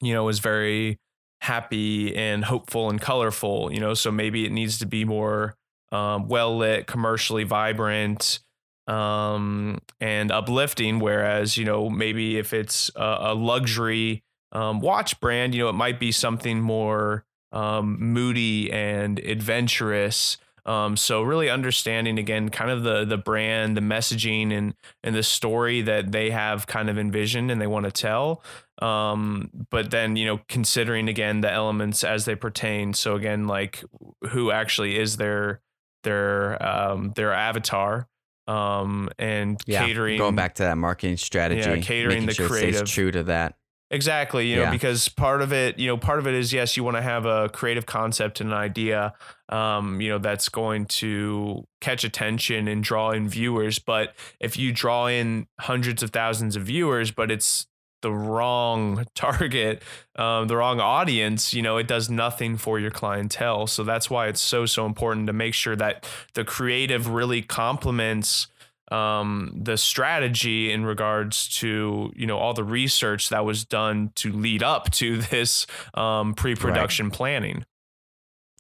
[0.02, 0.98] you know, is very
[1.42, 3.72] happy and hopeful and colorful?
[3.72, 5.54] You know, so maybe it needs to be more
[5.92, 8.40] um, well lit, commercially vibrant,
[8.88, 10.98] um, and uplifting.
[11.00, 15.78] Whereas, you know, maybe if it's a, a luxury um, watch brand, you know, it
[15.78, 20.38] might be something more um, moody and adventurous.
[20.64, 25.24] Um, so really understanding again, kind of the the brand, the messaging, and and the
[25.24, 28.44] story that they have kind of envisioned and they want to tell.
[28.82, 32.94] Um, but then you know considering again the elements as they pertain.
[32.94, 33.84] So again, like
[34.30, 35.62] who actually is their
[36.04, 38.08] their um, their avatar
[38.48, 40.18] um, and yeah, catering.
[40.18, 43.56] Going back to that marketing strategy, yeah, catering the sure creative, true to that.
[43.94, 44.72] Exactly, you know, yeah.
[44.72, 47.26] because part of it, you know, part of it is yes, you want to have
[47.26, 49.14] a creative concept and an idea,
[49.50, 53.80] um, you know, that's going to catch attention and draw in viewers.
[53.80, 57.68] But if you draw in hundreds of thousands of viewers, but it's
[58.02, 59.84] the wrong target,
[60.16, 63.68] um, the wrong audience, you know, it does nothing for your clientele.
[63.68, 68.48] So that's why it's so so important to make sure that the creative really complements
[68.92, 74.32] um, the strategy in regards to you know all the research that was done to
[74.32, 77.14] lead up to this um, pre-production right.
[77.14, 77.66] planning.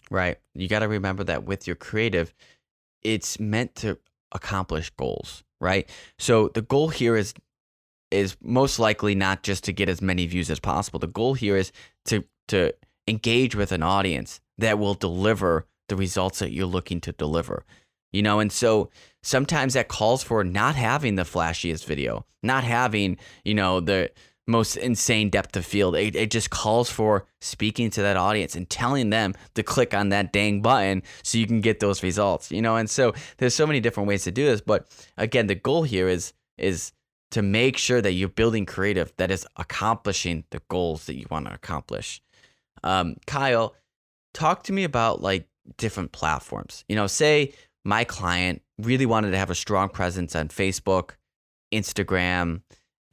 [0.09, 0.37] Right.
[0.53, 2.33] You got to remember that with your creative,
[3.01, 3.97] it's meant to
[4.31, 5.43] accomplish goals.
[5.59, 5.89] Right.
[6.17, 7.33] So the goal here is
[8.09, 10.99] is most likely not just to get as many views as possible.
[10.99, 11.71] The goal here is
[12.05, 12.73] to to
[13.07, 17.65] engage with an audience that will deliver the results that you're looking to deliver
[18.11, 18.89] you know and so
[19.23, 24.09] sometimes that calls for not having the flashiest video not having you know the
[24.47, 25.95] most insane depth of field.
[25.95, 30.09] It, it just calls for speaking to that audience and telling them to click on
[30.09, 32.75] that dang button so you can get those results you know?
[32.75, 36.07] And so there's so many different ways to do this but again the goal here
[36.07, 36.91] is is
[37.31, 41.47] to make sure that you're building creative that is accomplishing the goals that you want
[41.47, 42.21] to accomplish.
[42.83, 43.73] Um, kyle
[44.33, 45.47] talk to me about like
[45.77, 46.83] different platforms.
[46.89, 51.11] You know say my client really wanted to have a strong presence on Facebook,
[51.71, 52.61] Instagram,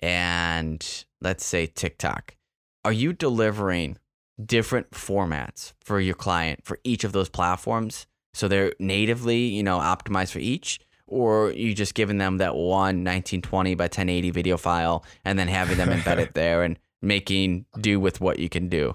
[0.00, 2.36] and let's say TikTok.
[2.84, 3.98] Are you delivering
[4.44, 8.06] different formats for your client for each of those platforms?
[8.34, 10.80] So they're natively, you know, optimized for each?
[11.06, 15.78] Or you just giving them that one 1920 by 1080 video file and then having
[15.78, 18.94] them embedded there and making do with what you can do?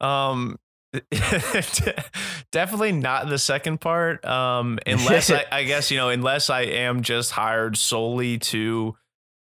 [0.00, 0.58] Um,
[2.50, 7.02] definitely not the second part um unless I, I guess you know unless i am
[7.02, 8.96] just hired solely to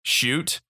[0.03, 0.61] shoot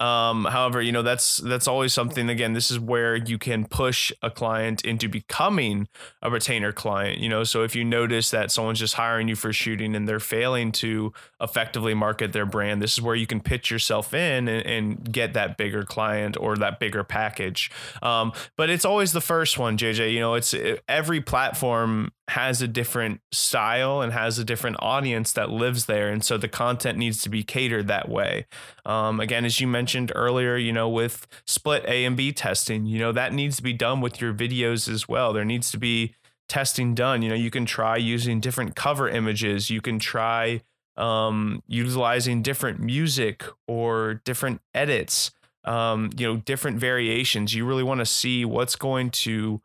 [0.00, 4.12] um, however, you know, that's that's always something again, this is where you can push
[4.22, 5.88] a client into becoming
[6.22, 7.42] a retainer client, you know.
[7.42, 11.12] So if you notice that someone's just hiring you for shooting and they're failing to
[11.40, 15.32] effectively market their brand, this is where you can pitch yourself in and, and get
[15.34, 17.70] that bigger client or that bigger package.
[18.00, 20.12] Um, but it's always the first one, JJ.
[20.12, 20.54] You know, it's
[20.86, 26.10] every platform has a different style and has a different audience that lives there.
[26.10, 28.46] And so the content needs to be catered that way.
[28.84, 32.98] Um, again, as you mentioned earlier, you know, with split A and B testing, you
[32.98, 35.32] know, that needs to be done with your videos as well.
[35.32, 36.14] There needs to be
[36.50, 37.22] testing done.
[37.22, 40.62] You know, you can try using different cover images, you can try
[40.98, 45.30] um, utilizing different music or different edits.
[45.64, 47.54] Um, you know, different variations.
[47.54, 49.60] You really want to see what's going to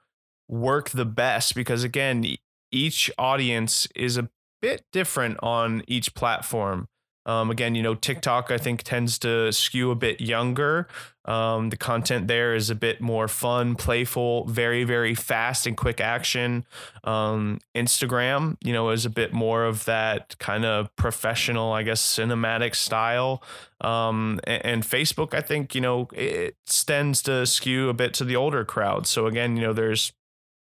[0.49, 2.26] work the best because again
[2.73, 4.29] each audience is a
[4.62, 6.88] bit different on each platform.
[7.25, 10.88] Um, again, you know, TikTok I think tends to skew a bit younger.
[11.25, 16.01] Um, the content there is a bit more fun, playful, very, very fast and quick
[16.01, 16.65] action.
[17.05, 22.01] Um, Instagram, you know, is a bit more of that kind of professional, I guess,
[22.01, 23.41] cinematic style.
[23.79, 28.25] Um, and, and, Facebook, I think, you know, it tends to skew a bit to
[28.25, 29.07] the older crowd.
[29.07, 30.12] So again, you know, there's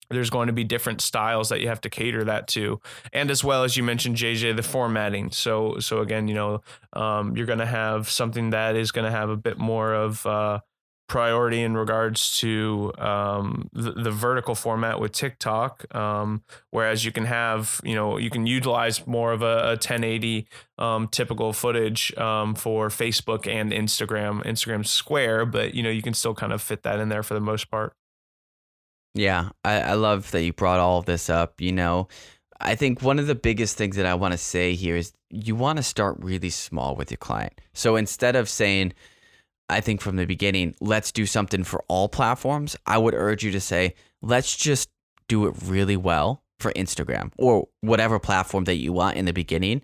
[0.10, 2.80] there's going to be different styles that you have to cater that to.
[3.12, 5.32] And as well as you mentioned jj the formatting.
[5.32, 6.62] So so again you know
[6.94, 10.26] um, you're going to have something that is going to have a bit more of
[10.26, 10.60] uh,
[11.08, 17.26] priority in regards to um, the, the, vertical format with tiktok um, whereas you can
[17.26, 22.56] have you know you can utilize more of a, a 1080 um, typical footage um,
[22.56, 26.84] for facebook and instagram instagram square but you know you can still kind of fit
[26.84, 27.94] that in there for the most part
[29.13, 31.62] yeah, I, I love that you brought all of this up.
[31.62, 32.08] You know,
[32.60, 35.56] I think one of the biggest things that I want to say here is you
[35.56, 37.60] want to start really small with your client.
[37.73, 38.93] So instead of saying,
[39.69, 43.52] I think from the beginning, let's do something for all platforms, I would urge you
[43.52, 44.89] to say, let's just
[45.28, 49.82] do it really well for Instagram or whatever platform that you want in the beginning.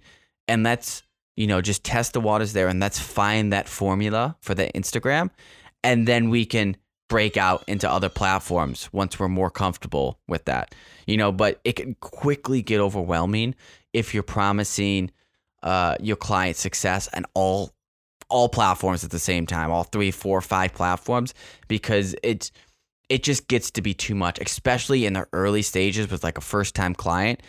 [0.48, 1.04] And let's,
[1.36, 5.30] you know, just test the waters there and let's find that formula for the Instagram.
[5.84, 6.78] And then we can
[7.10, 10.74] break out into other platforms once we're more comfortable with that.
[11.06, 13.56] You know, but it can quickly get overwhelming
[13.92, 15.12] if you're promising
[15.64, 17.74] uh, your client success and all
[18.30, 21.34] all platforms at the same time, all three, four, five platforms,
[21.68, 22.52] because it's
[23.10, 26.42] it just gets to be too much, especially in the early stages with like a
[26.42, 27.42] first time client.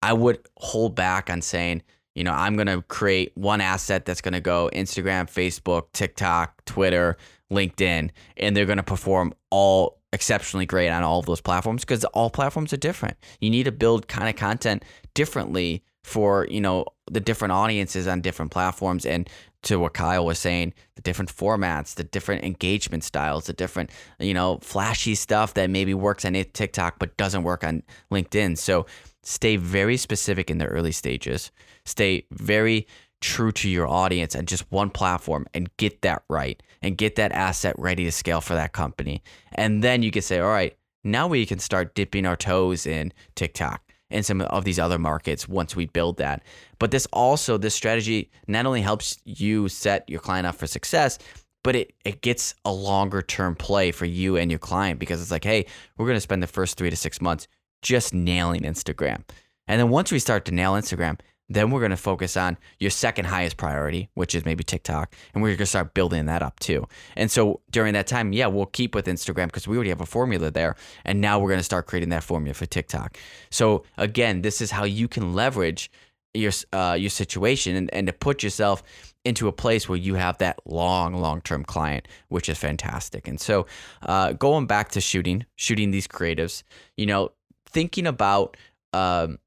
[0.00, 1.82] I would hold back on saying,
[2.14, 6.64] you know, I'm going to create one asset that's going to go Instagram, Facebook, TikTok,
[6.64, 7.16] Twitter,
[7.52, 12.04] LinkedIn, and they're going to perform all exceptionally great on all of those platforms because
[12.06, 13.16] all platforms are different.
[13.40, 14.84] You need to build kind of content
[15.14, 19.28] differently for, you know, the different audiences on different platforms and
[19.62, 24.34] to what Kyle was saying, the different formats, the different engagement styles, the different, you
[24.34, 28.58] know, flashy stuff that maybe works on TikTok but doesn't work on LinkedIn.
[28.58, 28.86] So
[29.22, 31.52] stay very specific in the early stages.
[31.84, 32.88] Stay very
[33.20, 37.32] true to your audience and just one platform and get that right and get that
[37.32, 39.22] asset ready to scale for that company.
[39.52, 43.12] And then you can say, all right, now we can start dipping our toes in
[43.34, 46.42] TikTok and some of these other markets once we build that.
[46.78, 51.18] But this also, this strategy not only helps you set your client up for success,
[51.64, 55.30] but it, it gets a longer term play for you and your client because it's
[55.30, 55.66] like, hey,
[55.96, 57.46] we're going to spend the first three to six months
[57.82, 59.22] just nailing Instagram.
[59.66, 61.18] And then once we start to nail Instagram,
[61.54, 65.14] then we're going to focus on your second highest priority, which is maybe TikTok.
[65.34, 66.86] And we're going to start building that up too.
[67.16, 70.06] And so during that time, yeah, we'll keep with Instagram because we already have a
[70.06, 70.76] formula there.
[71.04, 73.16] And now we're going to start creating that formula for TikTok.
[73.50, 75.90] So again, this is how you can leverage
[76.34, 78.82] your, uh, your situation and, and to put yourself
[79.24, 83.28] into a place where you have that long, long term client, which is fantastic.
[83.28, 83.66] And so,
[84.02, 86.62] uh, going back to shooting, shooting these creatives,
[86.96, 87.30] you know,
[87.66, 88.56] thinking about
[88.92, 89.38] um,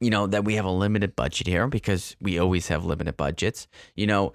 [0.00, 3.66] you know, that we have a limited budget here because we always have limited budgets.
[3.94, 4.32] You know,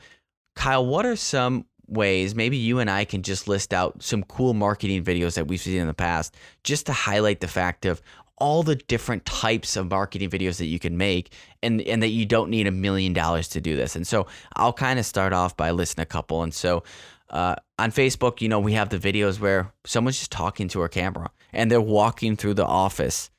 [0.56, 4.54] Kyle, what are some ways maybe you and I can just list out some cool
[4.54, 8.02] marketing videos that we've seen in the past just to highlight the fact of
[8.38, 12.26] all the different types of marketing videos that you can make and and that you
[12.26, 13.96] don't need a million dollars to do this.
[13.96, 16.44] And so I'll kind of start off by listing a couple.
[16.44, 16.84] And so
[17.30, 20.90] uh, on Facebook, you know, we have the videos where someone's just talking to a
[20.90, 23.30] camera and they're walking through the office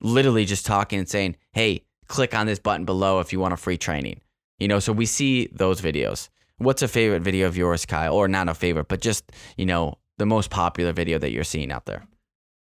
[0.00, 3.56] literally just talking and saying, hey, click on this button below if you want a
[3.56, 4.20] free training.
[4.58, 6.28] You know, so we see those videos.
[6.58, 8.14] What's a favorite video of yours, Kyle?
[8.14, 11.72] Or not a favorite, but just, you know, the most popular video that you're seeing
[11.72, 12.04] out there?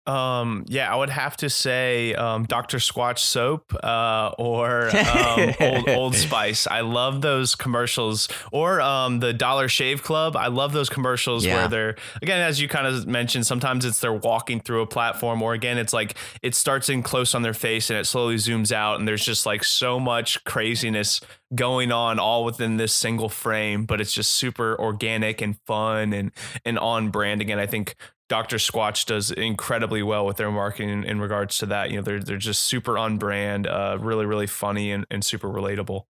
[0.07, 2.79] Um, yeah, I would have to say um, Dr.
[2.79, 6.67] Squatch soap uh, or um, Old, Old Spice.
[6.67, 8.29] I love those commercials.
[8.53, 10.37] Or um, the Dollar Shave Club.
[10.37, 11.55] I love those commercials yeah.
[11.55, 15.43] where they're again, as you kind of mentioned, sometimes it's they're walking through a platform,
[15.43, 18.73] or again, it's like it starts in close on their face and it slowly zooms
[18.73, 21.21] out, and there's just like so much craziness
[21.55, 26.33] going on all within this single frame, but it's just super organic and fun and
[26.65, 27.41] and on brand.
[27.41, 27.95] Again, I think
[28.29, 28.57] Dr.
[28.57, 31.91] Squatch does incredibly well with their marketing in regards to that.
[31.91, 35.49] You know, they're they're just super on brand, uh, really really funny and, and super
[35.49, 36.03] relatable.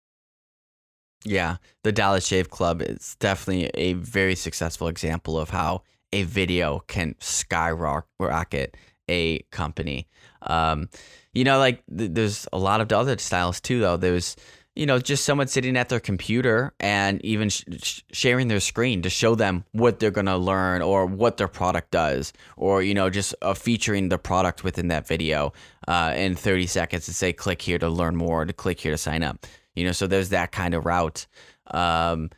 [1.25, 6.81] Yeah, the Dollar Shave Club is definitely a very successful example of how a video
[6.87, 8.77] can skyrocket
[9.09, 10.07] a company.
[10.43, 10.89] Um,
[11.33, 13.97] you know, like th- there's a lot of other styles too, though.
[13.97, 14.37] There's
[14.75, 19.11] you know, just someone sitting at their computer and even sh- sharing their screen to
[19.11, 23.09] show them what they're going to learn or what their product does, or, you know,
[23.09, 25.53] just uh, featuring the product within that video
[25.87, 28.99] uh, in 30 seconds to say, click here to learn more, to click here to
[28.99, 29.47] sign up.
[29.77, 31.27] You know, so there's that kind of route.
[31.69, 32.31] Um,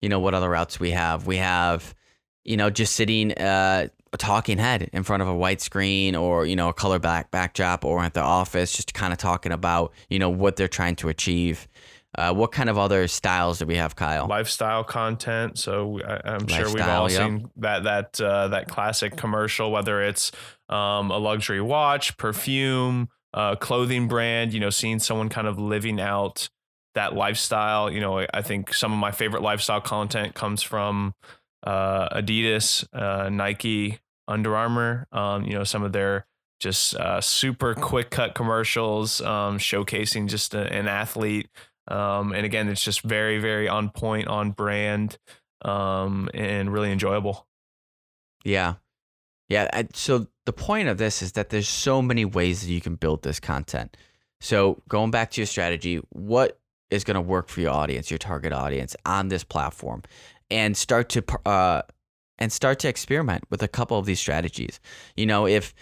[0.00, 1.26] you know, what other routes we have?
[1.26, 1.94] We have,
[2.44, 6.46] you know, just sitting, uh, a talking head in front of a white screen or
[6.46, 9.92] you know a color back backdrop or at the office just kind of talking about
[10.08, 11.66] you know what they're trying to achieve
[12.16, 14.26] uh, what kind of other styles do we have, Kyle?
[14.26, 15.58] Lifestyle content.
[15.58, 17.20] So I, am sure we've all yep.
[17.20, 20.30] seen that that uh, that classic commercial, whether it's
[20.68, 24.52] um, a luxury watch, perfume, uh, clothing brand.
[24.52, 26.48] You know, seeing someone kind of living out
[26.94, 27.90] that lifestyle.
[27.90, 31.14] You know, I think some of my favorite lifestyle content comes from
[31.64, 35.08] uh, Adidas, uh, Nike, Under Armour.
[35.10, 36.26] Um, you know, some of their
[36.60, 41.48] just uh, super quick cut commercials um, showcasing just a, an athlete
[41.88, 45.18] um, and again, it's just very, very on point, on brand,
[45.62, 47.46] um, and really enjoyable.
[48.44, 48.74] Yeah.
[49.48, 49.68] Yeah.
[49.72, 52.94] I, so the point of this is that there's so many ways that you can
[52.94, 53.96] build this content.
[54.40, 56.58] So going back to your strategy, what
[56.90, 60.02] is going to work for your audience, your target audience on this platform,
[60.50, 61.82] and start to uh,
[62.38, 64.80] and start to experiment with a couple of these strategies.
[65.16, 65.74] You know, if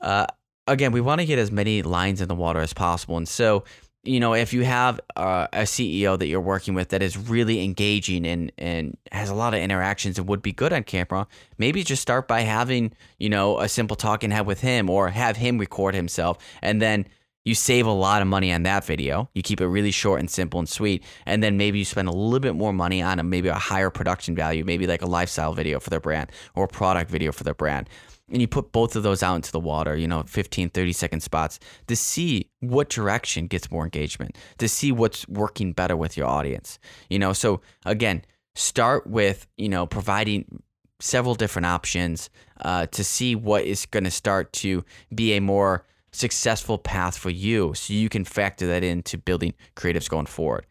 [0.00, 0.26] uh,
[0.66, 3.64] again, we want to get as many lines in the water as possible, and so
[4.04, 7.64] you know, if you have uh, a CEO that you're working with that is really
[7.64, 11.26] engaging and and has a lot of interactions and would be good on camera,
[11.58, 15.36] maybe just start by having you know a simple talking head with him, or have
[15.36, 17.06] him record himself, and then
[17.44, 19.28] you save a lot of money on that video.
[19.34, 22.12] You keep it really short and simple and sweet, and then maybe you spend a
[22.12, 25.54] little bit more money on a maybe a higher production value, maybe like a lifestyle
[25.54, 27.88] video for their brand or a product video for their brand
[28.30, 31.20] and you put both of those out into the water, you know, 15, 30 second
[31.20, 36.26] spots to see what direction gets more engagement, to see what's working better with your
[36.26, 36.78] audience.
[37.08, 38.22] You know, so again,
[38.54, 40.62] start with, you know, providing
[41.00, 42.28] several different options
[42.62, 47.30] uh, to see what is going to start to be a more successful path for
[47.30, 50.66] you so you can factor that into building creatives going forward.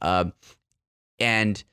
[0.00, 0.26] Uh,
[1.18, 1.64] and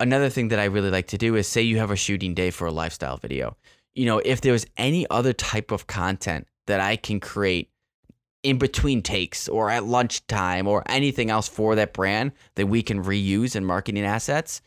[0.00, 2.50] another thing that I really like to do is say you have a shooting day
[2.50, 3.56] for a lifestyle video
[4.00, 7.68] you know, if there's any other type of content that I can create
[8.42, 13.04] in between takes or at lunchtime or anything else for that brand that we can
[13.04, 14.62] reuse in marketing assets,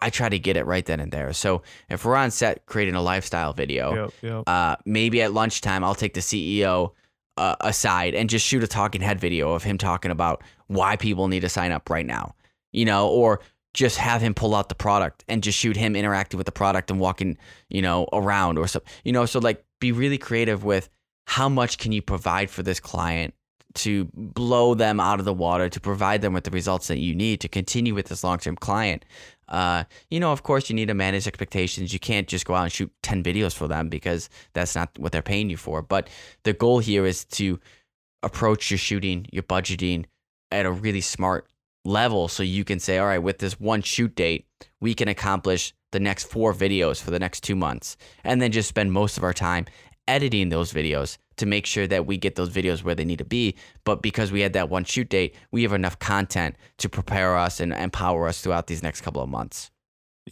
[0.00, 1.32] I try to get it right then and there.
[1.32, 4.42] So if we're on set creating a lifestyle video, yep, yep.
[4.46, 6.92] Uh, maybe at lunchtime I'll take the CEO
[7.38, 11.28] uh, aside and just shoot a talking head video of him talking about why people
[11.28, 12.34] need to sign up right now,
[12.72, 13.40] you know, or
[13.76, 16.90] just have him pull out the product and just shoot him interacting with the product
[16.90, 17.36] and walking,
[17.68, 20.88] you know, around or so, you know, so like be really creative with
[21.26, 23.34] how much can you provide for this client
[23.74, 27.14] to blow them out of the water, to provide them with the results that you
[27.14, 29.04] need to continue with this long term client.
[29.48, 31.92] Uh, you know, of course, you need to manage expectations.
[31.92, 35.12] You can't just go out and shoot 10 videos for them because that's not what
[35.12, 35.82] they're paying you for.
[35.82, 36.08] But
[36.44, 37.60] the goal here is to
[38.22, 40.06] approach your shooting, your budgeting
[40.50, 41.46] at a really smart
[41.86, 44.46] level so you can say, all right, with this one shoot date,
[44.80, 47.96] we can accomplish the next four videos for the next two months.
[48.24, 49.66] And then just spend most of our time
[50.08, 53.24] editing those videos to make sure that we get those videos where they need to
[53.24, 53.56] be.
[53.84, 57.60] But because we had that one shoot date, we have enough content to prepare us
[57.60, 59.70] and empower us throughout these next couple of months.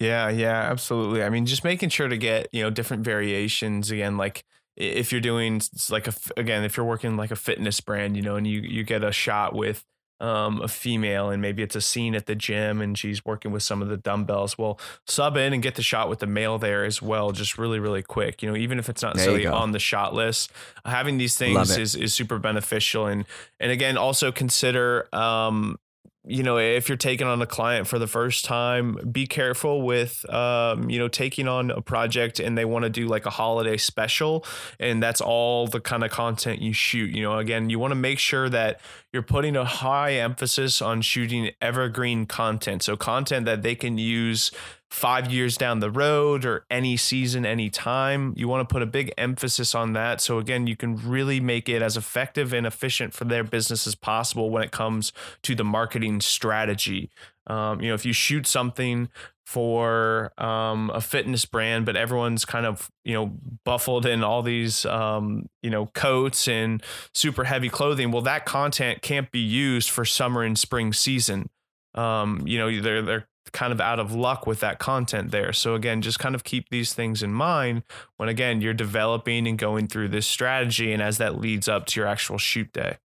[0.01, 1.23] Yeah, yeah, absolutely.
[1.23, 4.45] I mean, just making sure to get, you know, different variations again, like
[4.77, 8.37] if you're doing like a again if you're working like a fitness brand you know
[8.37, 9.85] and you you get a shot with
[10.21, 13.63] um, a female and maybe it's a scene at the gym and she's working with
[13.63, 14.57] some of the dumbbells.
[14.57, 17.79] Well, sub in and get the shot with the male there as well, just really,
[17.79, 18.43] really quick.
[18.43, 20.51] You know, even if it's not necessarily on the shot list,
[20.85, 23.07] having these things is, is super beneficial.
[23.07, 23.25] And
[23.61, 25.79] and again, also consider um,
[26.27, 30.29] you know, if you're taking on a client for the first time, be careful with,
[30.33, 33.77] um, you know, taking on a project and they want to do like a holiday
[33.77, 34.45] special.
[34.81, 37.15] And that's all the kind of content you shoot.
[37.15, 38.81] You know, again, you want to make sure that
[39.13, 42.83] you're putting a high emphasis on shooting evergreen content.
[42.83, 44.51] So, content that they can use
[44.95, 48.33] five years down the road or any season, any time.
[48.37, 50.21] You want to put a big emphasis on that.
[50.21, 53.97] So, again, you can really make it as effective and efficient for their business as
[53.97, 57.11] possible when it comes to the marketing strategy.
[57.49, 59.09] Um, you know, if you shoot something
[59.45, 63.33] for um, a fitness brand, but everyone's kind of you know
[63.65, 68.13] buffled in all these um, you know coats and super heavy clothing.
[68.13, 71.51] Well, that content can't be used for summer and spring season.
[71.97, 75.53] Um, you know, they're they're kind of out of luck with that content there.
[75.53, 77.83] So again, just kind of keep these things in mind
[78.17, 82.01] when again you're developing and going through this strategy and as that leads up to
[82.01, 82.99] your actual shoot day.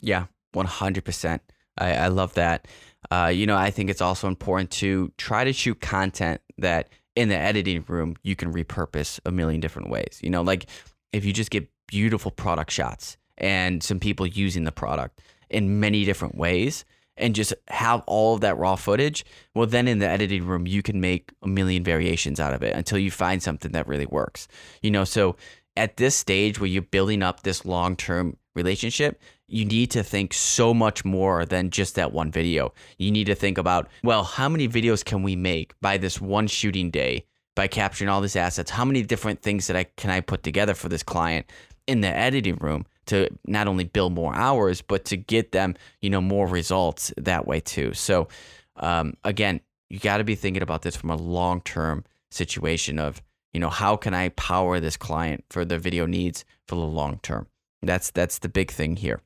[0.00, 1.40] Yeah, 100%.
[1.78, 2.68] I, I love that.
[3.10, 7.28] Uh, you know, I think it's also important to try to shoot content that in
[7.28, 10.20] the editing room you can repurpose a million different ways.
[10.22, 10.66] You know, like
[11.12, 16.04] if you just get beautiful product shots and some people using the product in many
[16.04, 16.84] different ways,
[17.16, 20.82] and just have all of that raw footage, well, then in the editing room, you
[20.82, 24.48] can make a million variations out of it until you find something that really works.
[24.82, 25.36] You know, so
[25.76, 30.32] at this stage where you're building up this long term relationship, you need to think
[30.32, 32.72] so much more than just that one video.
[32.98, 36.46] You need to think about, well, how many videos can we make by this one
[36.46, 38.70] shooting day by capturing all these assets?
[38.70, 41.50] How many different things that I can I put together for this client
[41.86, 46.10] in the editing room to not only build more hours, but to get them, you
[46.10, 47.92] know, more results that way too.
[47.94, 48.28] So,
[48.76, 53.22] um, again, you got to be thinking about this from a long term situation of,
[53.52, 57.18] you know, how can I power this client for their video needs for the long
[57.22, 57.46] term?
[57.82, 59.20] That's that's the big thing here.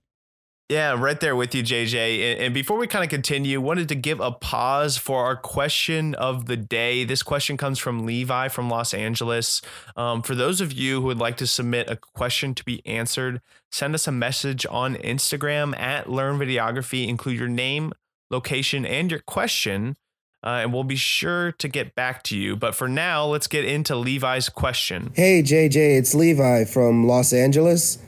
[0.68, 2.40] Yeah, right there with you, JJ.
[2.40, 6.46] And before we kind of continue, wanted to give a pause for our question of
[6.46, 7.04] the day.
[7.04, 9.62] This question comes from Levi from Los Angeles.
[9.96, 13.40] Um, for those of you who would like to submit a question to be answered,
[13.70, 17.06] send us a message on Instagram at Learn Videography.
[17.06, 17.92] Include your name,
[18.28, 19.94] location, and your question,
[20.42, 22.56] uh, and we'll be sure to get back to you.
[22.56, 25.12] But for now, let's get into Levi's question.
[25.14, 27.98] Hey, JJ, it's Levi from Los Angeles.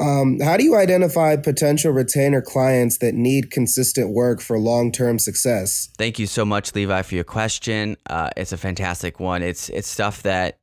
[0.00, 5.18] Um, how do you identify potential retainer clients that need consistent work for long term
[5.18, 5.90] success?
[5.98, 7.96] Thank you so much, Levi, for your question.
[8.08, 9.42] Uh, it's a fantastic one.
[9.42, 10.58] It's it's stuff that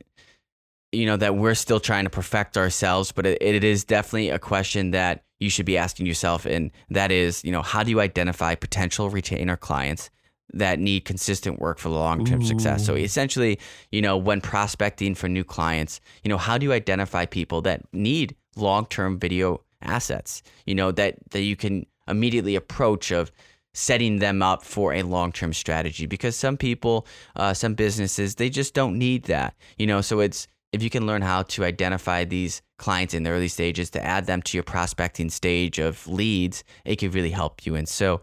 [0.91, 4.39] you know that we're still trying to perfect ourselves, but it, it is definitely a
[4.39, 8.01] question that you should be asking yourself, and that is, you know, how do you
[8.01, 10.09] identify potential retainer clients
[10.53, 12.85] that need consistent work for long term success.
[12.85, 13.59] So essentially,
[13.91, 17.81] you know, when prospecting for new clients, you know, how do you identify people that
[17.93, 23.31] need long term video assets, you know, that, that you can immediately approach of
[23.73, 26.05] setting them up for a long term strategy?
[26.05, 30.47] Because some people, uh, some businesses, they just don't need that, you know, so it's,
[30.73, 34.25] if you can learn how to identify these clients in the early stages to add
[34.25, 37.75] them to your prospecting stage of leads, it could really help you.
[37.75, 38.21] And so,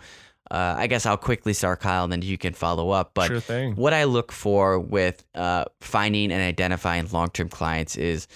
[0.51, 3.13] uh, I guess I'll quickly start, Kyle, and then you can follow up.
[3.15, 8.29] But Sure what I look for with uh, finding and identifying long term clients is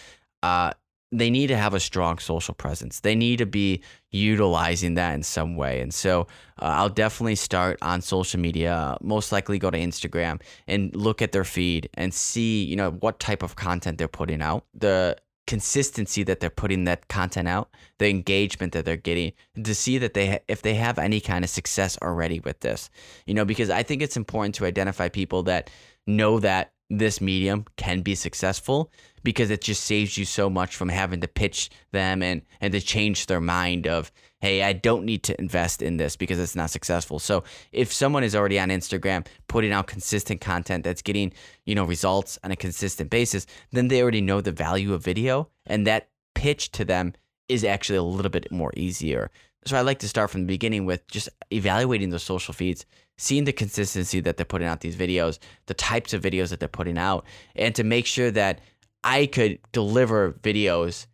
[0.43, 0.73] uh,
[1.11, 3.01] they need to have a strong social presence.
[3.01, 5.81] They need to be utilizing that in some way.
[5.81, 6.23] And so
[6.61, 11.33] uh, I'll definitely start on social media, most likely go to Instagram and look at
[11.33, 14.65] their feed and see, you know, what type of content they're putting out.
[14.75, 19.33] The consistency that they're putting that content out, the engagement that they're getting,
[19.65, 22.91] to see that they ha- if they have any kind of success already with this.
[23.27, 25.71] You know, because I think it's important to identify people that
[26.07, 28.91] know that this medium can be successful
[29.22, 32.80] because it just saves you so much from having to pitch them and and to
[32.80, 34.11] change their mind of
[34.41, 37.18] hey i don't need to invest in this because it's not successful.
[37.18, 41.32] So if someone is already on instagram putting out consistent content that's getting
[41.66, 45.49] you know results on a consistent basis then they already know the value of video
[45.66, 47.12] and that pitch to them
[47.49, 49.30] is actually a little bit more easier
[49.65, 52.87] so i like to start from the beginning with just evaluating the social feeds
[53.17, 56.69] seeing the consistency that they're putting out these videos the types of videos that they're
[56.69, 57.25] putting out
[57.57, 58.61] and to make sure that
[59.05, 61.07] I could deliver videos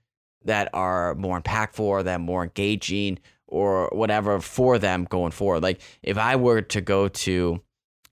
[0.45, 5.62] that are more impactful that more engaging or whatever for them going forward.
[5.62, 7.62] Like if I were to go to,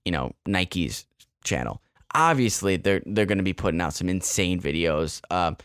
[0.05, 1.05] you know, Nike's
[1.43, 1.81] channel,
[2.13, 5.57] obviously they're they're going to be putting out some insane videos, um,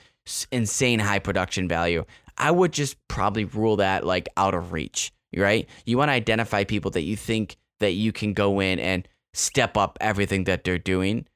[0.50, 2.04] insane high production value.
[2.38, 5.68] I would just probably rule that like out of reach, right?
[5.84, 9.76] You want to identify people that you think that you can go in and step
[9.76, 11.26] up everything that they're doing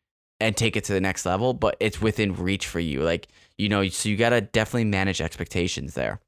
[0.40, 3.02] and take it to the next level, but it's within reach for you.
[3.02, 3.28] Like,
[3.58, 6.20] you know, so you got to definitely manage expectations there.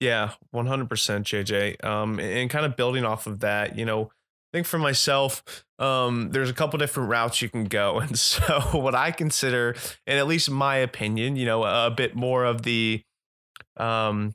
[0.00, 1.84] Yeah, 100% JJ.
[1.84, 4.10] Um, and kind of building off of that, you know,
[4.52, 8.00] I think for myself, um, there's a couple different routes you can go.
[8.00, 9.74] And so, what I consider,
[10.06, 13.02] and at least my opinion, you know, a bit more of the
[13.76, 14.34] um,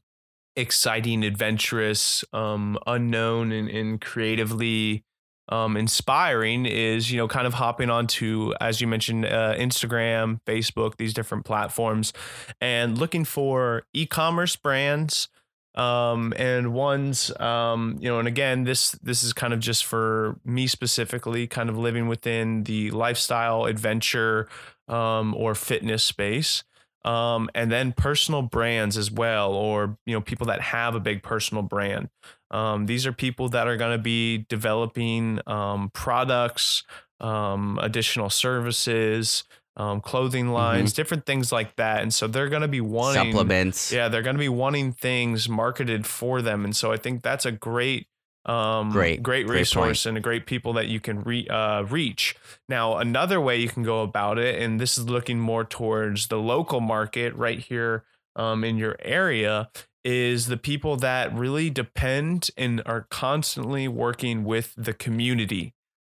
[0.56, 5.04] exciting, adventurous, um, unknown, and, and creatively
[5.50, 10.98] um, inspiring is you know kind of hopping onto as you mentioned uh, Instagram, Facebook,
[10.98, 12.14] these different platforms,
[12.60, 15.28] and looking for e-commerce brands
[15.76, 20.40] um, and ones um, you know and again this this is kind of just for
[20.46, 24.48] me specifically kind of living within the lifestyle adventure
[24.88, 26.64] um, or fitness space
[27.04, 31.24] um, and then personal brands as well, or you know people that have a big
[31.24, 32.10] personal brand.
[32.52, 36.84] Um, these are people that are going to be developing um, products,
[37.20, 39.44] um, additional services,
[39.78, 40.96] um, clothing lines, mm-hmm.
[40.96, 42.02] different things like that.
[42.02, 43.92] And so they're going to be wanting supplements.
[43.92, 46.66] Yeah, they're going to be wanting things marketed for them.
[46.66, 48.08] And so I think that's a great
[48.46, 52.36] um great great resource great and a great people that you can re, uh, reach.
[52.68, 56.40] Now another way you can go about it and this is looking more towards the
[56.40, 58.04] local market right here
[58.36, 59.70] um, in your area
[60.04, 65.76] is the people that really depend and are constantly working with the community.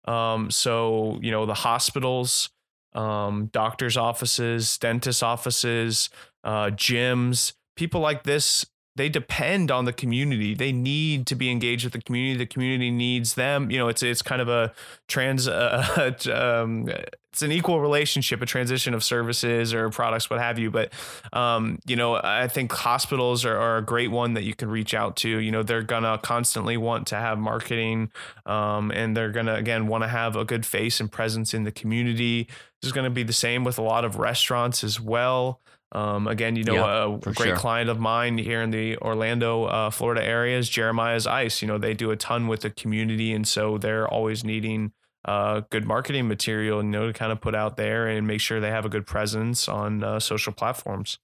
[0.07, 2.51] Um, so you know the hospitals
[2.95, 6.11] um, doctors offices dentist offices
[6.45, 10.55] uh, gyms people like this they depend on the community.
[10.55, 12.39] They need to be engaged with the community.
[12.39, 13.71] The community needs them.
[13.71, 14.73] You know, it's it's kind of a
[15.09, 16.89] trans, uh, um,
[17.33, 20.71] it's an equal relationship, a transition of services or products, what have you.
[20.71, 20.93] But
[21.33, 24.93] um, you know, I think hospitals are, are, a great one that you can reach
[24.93, 25.29] out to.
[25.29, 28.13] You know, they're gonna constantly want to have marketing,
[28.45, 31.73] um, and they're gonna again want to have a good face and presence in the
[31.73, 32.49] community.
[32.83, 35.63] This is gonna be the same with a lot of restaurants as well.
[35.93, 37.57] Um, again, you know, yeah, a great sure.
[37.57, 41.61] client of mine here in the Orlando, uh, Florida area is Jeremiah's Ice.
[41.61, 44.93] You know, they do a ton with the community, and so they're always needing
[45.27, 48.59] uh, good marketing material, you know, to kind of put out there and make sure
[48.59, 51.19] they have a good presence on uh, social platforms.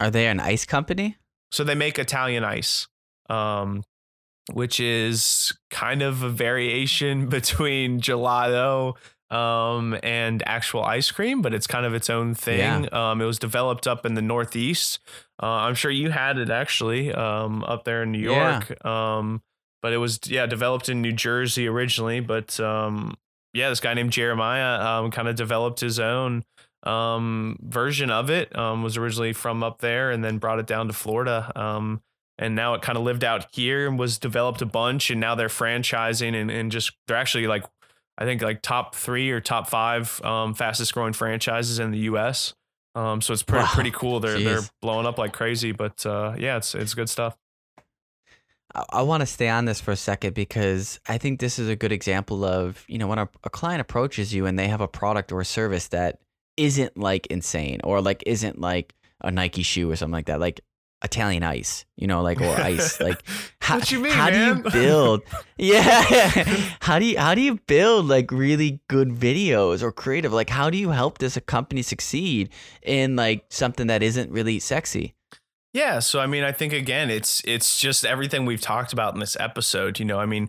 [0.00, 1.16] Are they an ice company?
[1.52, 2.88] So they make Italian ice,
[3.28, 3.82] um,
[4.52, 8.96] which is kind of a variation between gelato
[9.30, 12.84] um, and actual ice cream, but it's kind of its own thing.
[12.84, 13.10] Yeah.
[13.10, 14.98] Um, it was developed up in the Northeast.
[15.42, 18.76] Uh, I'm sure you had it actually um, up there in New York.
[18.84, 19.16] Yeah.
[19.18, 19.42] Um,
[19.82, 22.20] but it was yeah developed in New Jersey originally.
[22.20, 23.16] But um,
[23.52, 26.44] yeah, this guy named Jeremiah um, kind of developed his own
[26.82, 28.56] um, version of it.
[28.56, 31.52] Um, was originally from up there and then brought it down to Florida.
[31.54, 32.02] Um,
[32.38, 35.10] and now it kind of lived out here and was developed a bunch.
[35.10, 37.64] And now they're franchising and, and just they're actually like
[38.18, 42.52] I think like top three or top five um, fastest growing franchises in the U.S.
[42.96, 43.70] Um, so it's pretty wow.
[43.72, 44.18] pretty cool.
[44.18, 44.44] They're Jeez.
[44.44, 45.70] they're blowing up like crazy.
[45.70, 47.36] But uh, yeah, it's it's good stuff.
[48.74, 51.68] I, I want to stay on this for a second because I think this is
[51.68, 54.80] a good example of you know when a, a client approaches you and they have
[54.80, 56.18] a product or a service that
[56.56, 60.40] isn't like insane or like isn't like a Nike shoe or something like that.
[60.40, 60.60] Like
[61.02, 63.00] Italian ice, you know, like or ice.
[63.08, 63.22] Like
[63.60, 64.56] how, what you mean, how man?
[64.56, 65.22] do you build?
[65.58, 66.02] yeah.
[66.80, 70.32] how do you how do you build like really good videos or creative?
[70.32, 72.50] Like how do you help this a company succeed
[72.82, 75.14] in like something that isn't really sexy?
[75.74, 79.20] Yeah, so I mean, I think again, it's it's just everything we've talked about in
[79.20, 80.18] this episode, you know.
[80.18, 80.48] I mean,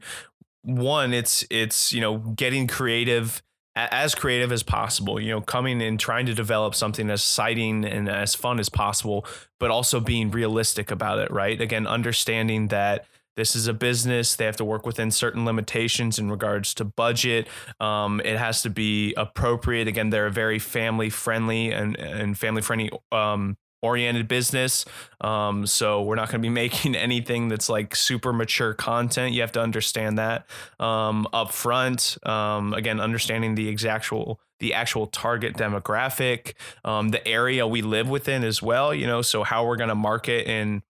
[0.63, 3.43] one, it's it's, you know, getting creative
[3.75, 8.09] as creative as possible, you know, coming and trying to develop something as exciting and
[8.09, 9.25] as fun as possible,
[9.59, 11.59] but also being realistic about it, right?
[11.61, 13.05] Again, understanding that
[13.35, 14.35] this is a business.
[14.35, 17.47] They have to work within certain limitations in regards to budget.
[17.79, 19.87] Um, it has to be appropriate.
[19.87, 24.85] Again, they're a very family friendly and, and family friendly um, oriented business.
[25.21, 29.33] Um, so we're not going to be making anything that's like super mature content.
[29.33, 30.45] You have to understand that
[30.79, 32.17] um, up front.
[32.25, 36.53] Um, again, understanding the exactual the actual target demographic,
[36.83, 38.93] um, the area we live within as well.
[38.93, 40.81] You know, so how we're going to market and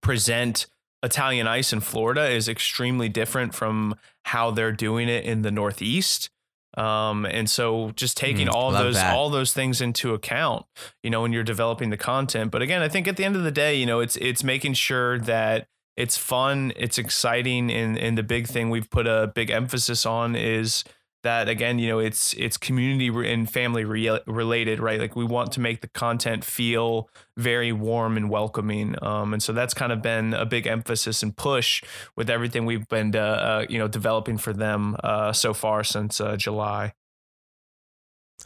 [0.00, 0.66] present
[1.02, 3.94] Italian ice in Florida is extremely different from
[4.24, 6.30] how they're doing it in the Northeast.
[6.76, 9.14] Um, and so just taking mm, all those that.
[9.14, 10.66] all those things into account,
[11.02, 12.50] you know, when you're developing the content.
[12.50, 14.74] But again, I think at the end of the day, you know, it's it's making
[14.74, 19.50] sure that it's fun, it's exciting, and and the big thing we've put a big
[19.50, 20.84] emphasis on is
[21.24, 25.00] that again you know it's it's community and family re- related right?
[25.00, 29.52] Like we want to make the content feel very warm and welcoming um, and so
[29.52, 31.82] that's kind of been a big emphasis and push
[32.16, 36.20] with everything we've been uh, uh, you know developing for them uh, so far since
[36.20, 36.92] uh, july.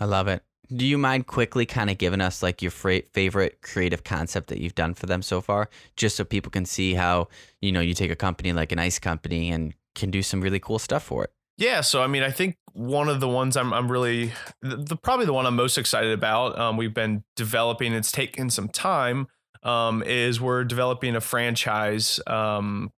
[0.01, 0.43] I love it.
[0.75, 4.75] Do you mind quickly kind of giving us like your favorite creative concept that you've
[4.75, 5.71] done for them so far?
[5.97, 7.29] Just so people can see how
[7.61, 10.61] you know you take a company like an ice company and can do some really
[10.61, 11.33] cool stuff for it.
[11.59, 14.97] Yeah, so I mean, I think one of the ones I'm I'm really the, the
[14.97, 16.57] probably the one I'm most excited about.
[16.59, 17.93] Um, we've been developing.
[17.93, 19.27] It's taken some time.
[19.65, 22.93] Um, is we're developing a franchise um,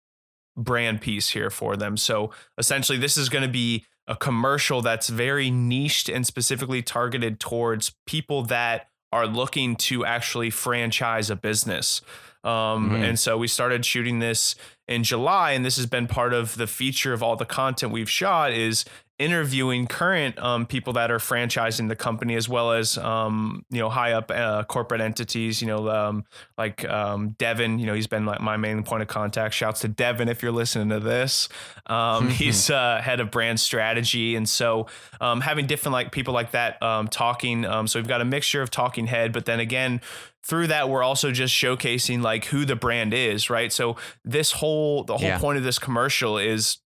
[0.55, 1.97] brand piece here for them.
[1.97, 7.41] So essentially, this is going to be a commercial that's very niched and specifically targeted
[7.41, 12.03] towards people that are looking to actually franchise a business.
[12.45, 12.51] Um,
[12.91, 13.03] mm-hmm.
[13.03, 14.55] And so we started shooting this
[14.89, 18.11] in July, and this has been part of the feature of all the content we've
[18.11, 18.85] shot is
[19.21, 23.91] interviewing current um, people that are franchising the company as well as um, you know
[23.91, 26.25] high up uh, corporate entities you know um,
[26.57, 29.55] like um, Devin you know he's been like my main point of contact.
[29.55, 31.51] Shouts to Devin if you're listening to this.
[31.87, 34.37] Um, he's uh, head of brand strategy.
[34.37, 34.87] And so
[35.21, 39.07] um, having different like people like that talking so we've got a mixture of talking
[39.07, 40.01] head but then again
[40.43, 43.71] through that we're also just showcasing like who the brand is right?
[43.71, 45.39] So this whole the whole yeah.
[45.39, 46.79] point of this commercial is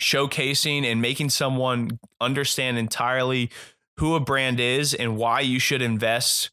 [0.00, 3.50] showcasing and making someone understand entirely
[3.98, 6.50] who a brand is and why you should invest,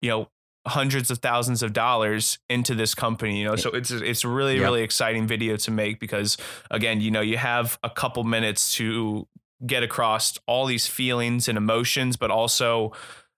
[0.00, 0.28] you know,
[0.66, 4.62] hundreds of thousands of dollars into this company you know so it's it's really yep.
[4.62, 6.38] really exciting video to make because
[6.70, 9.28] again you know you have a couple minutes to
[9.66, 12.92] get across all these feelings and emotions but also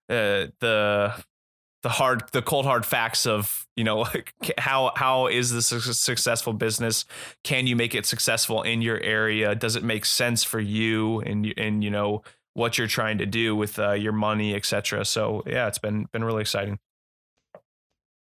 [0.08, 1.12] uh, the
[1.86, 4.04] the hard the cold hard facts of you know
[4.58, 7.04] how how is this a successful business?
[7.44, 9.54] Can you make it successful in your area?
[9.54, 12.24] Does it make sense for you and and you know
[12.54, 16.24] what you're trying to do with uh, your money etc so yeah it's been been
[16.24, 16.80] really exciting.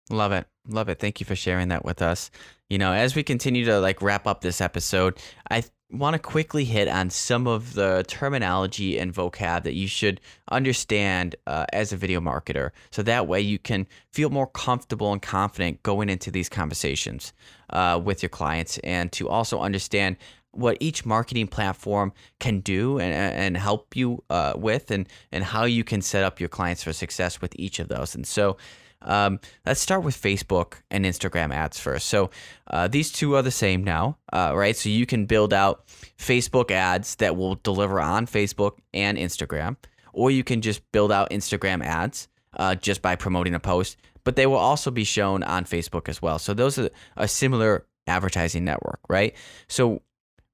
[0.09, 0.47] Love it.
[0.67, 0.99] Love it.
[0.99, 2.31] Thank you for sharing that with us.
[2.71, 5.19] You know as we continue to like wrap up this episode
[5.51, 10.21] i want to quickly hit on some of the terminology and vocab that you should
[10.51, 12.71] understand uh, as a video marketer.
[12.91, 17.33] So that way you can feel more comfortable and confident going into these conversations
[17.71, 20.17] uh, with your clients and to also understand
[20.53, 25.65] what each marketing platform can do and, and help you uh, with and, and how
[25.65, 28.15] you can set up your clients for success with each of those.
[28.15, 28.57] And so
[29.05, 32.09] Um, let's start with Facebook and Instagram ads first.
[32.09, 32.31] So
[32.69, 34.77] uh, these two are the same now, uh, right?
[34.77, 35.87] So you can build out
[36.19, 39.77] Facebook ads that will deliver on Facebook and Instagram,
[40.13, 44.37] or you can just build out Instagram ads uh, just by promoting a post, but
[44.37, 46.39] they will also be shown on Facebook as well.
[46.39, 49.35] So those are a similar advertising network, right?
[49.69, 50.03] So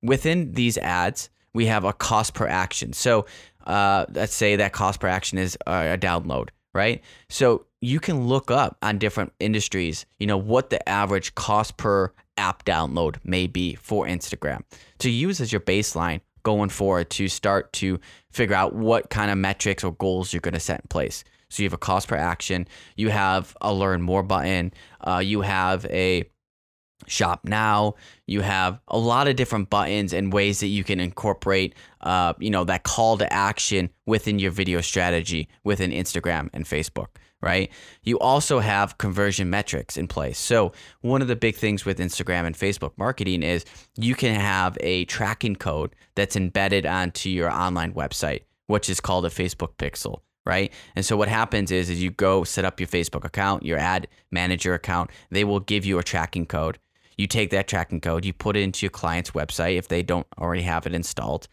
[0.02, 2.92] within these ads, we have a cost per action.
[2.92, 3.26] So
[3.66, 7.02] uh, let's say that cost per action is a download, right?
[7.28, 12.12] So you can look up on different industries, you know, what the average cost per
[12.36, 14.62] app download may be for Instagram
[15.00, 17.98] to use as your baseline going forward to start to
[18.30, 21.24] figure out what kind of metrics or goals you're going to set in place.
[21.48, 25.40] So you have a cost per action, you have a learn more button, uh, you
[25.40, 26.30] have a
[27.10, 27.94] shop now
[28.26, 32.50] you have a lot of different buttons and ways that you can incorporate uh, you
[32.50, 37.08] know that call to action within your video strategy within instagram and facebook
[37.40, 37.70] right
[38.02, 42.46] you also have conversion metrics in place so one of the big things with instagram
[42.46, 43.64] and facebook marketing is
[43.96, 49.24] you can have a tracking code that's embedded onto your online website which is called
[49.24, 50.72] a facebook pixel right?
[50.96, 54.08] And so what happens is, is you go set up your Facebook account, your ad
[54.32, 55.10] manager account.
[55.30, 56.78] They will give you a tracking code,
[57.18, 60.26] you take that tracking code, you put it into your client's website if they don't
[60.38, 61.48] already have it installed.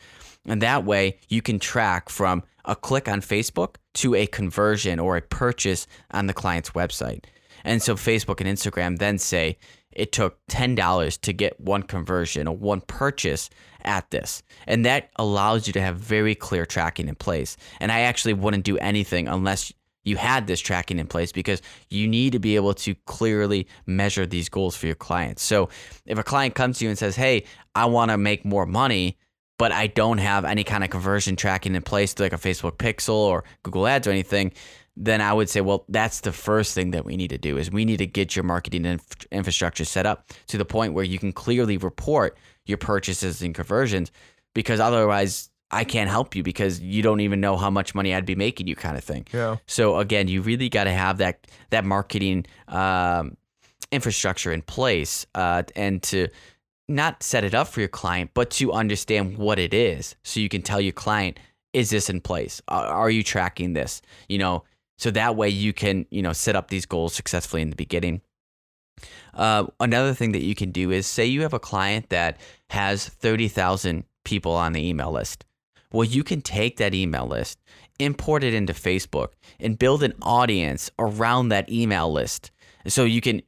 [0.45, 5.17] And that way you can track from a click on Facebook to a conversion or
[5.17, 7.25] a purchase on the client's website.
[7.63, 9.57] And so Facebook and Instagram then say
[9.91, 13.49] it took $10 to get one conversion or one purchase
[13.83, 14.43] at this.
[14.67, 17.57] And that allows you to have very clear tracking in place.
[17.79, 19.73] And I actually wouldn't do anything unless
[20.05, 24.25] you had this tracking in place because you need to be able to clearly measure
[24.25, 25.43] these goals for your clients.
[25.43, 25.69] So
[26.05, 27.43] if a client comes to you and says, Hey,
[27.73, 29.17] I want to make more money,
[29.57, 33.15] but I don't have any kind of conversion tracking in place, like a Facebook Pixel
[33.15, 34.53] or Google Ads or anything,
[34.97, 37.69] then I would say, well, that's the first thing that we need to do is
[37.69, 41.19] we need to get your marketing inf- infrastructure set up to the point where you
[41.19, 44.11] can clearly report your purchases and conversions
[44.53, 48.25] because otherwise I can't help you because you don't even know how much money I'd
[48.25, 49.25] be making you kind of thing.
[49.33, 49.57] Yeah.
[49.65, 53.35] So again, you really got to have that that marketing um,
[53.91, 56.27] infrastructure in place uh, and to
[56.87, 60.49] not set it up for your client, but to understand what it is, so you
[60.49, 61.39] can tell your client,
[61.73, 62.61] is this in place?
[62.67, 64.03] Are you tracking this?
[64.29, 64.63] You know,
[64.99, 68.21] so that way you can you know set up these goals successfully in the beginning.
[69.33, 72.37] Uh, another thing that you can do is say you have a client that
[72.69, 75.43] has thirty thousand people on the email list
[75.91, 77.59] well, you can take that email list,
[77.99, 79.29] import it into Facebook,
[79.59, 82.51] and build an audience around that email list.
[82.87, 83.41] So you can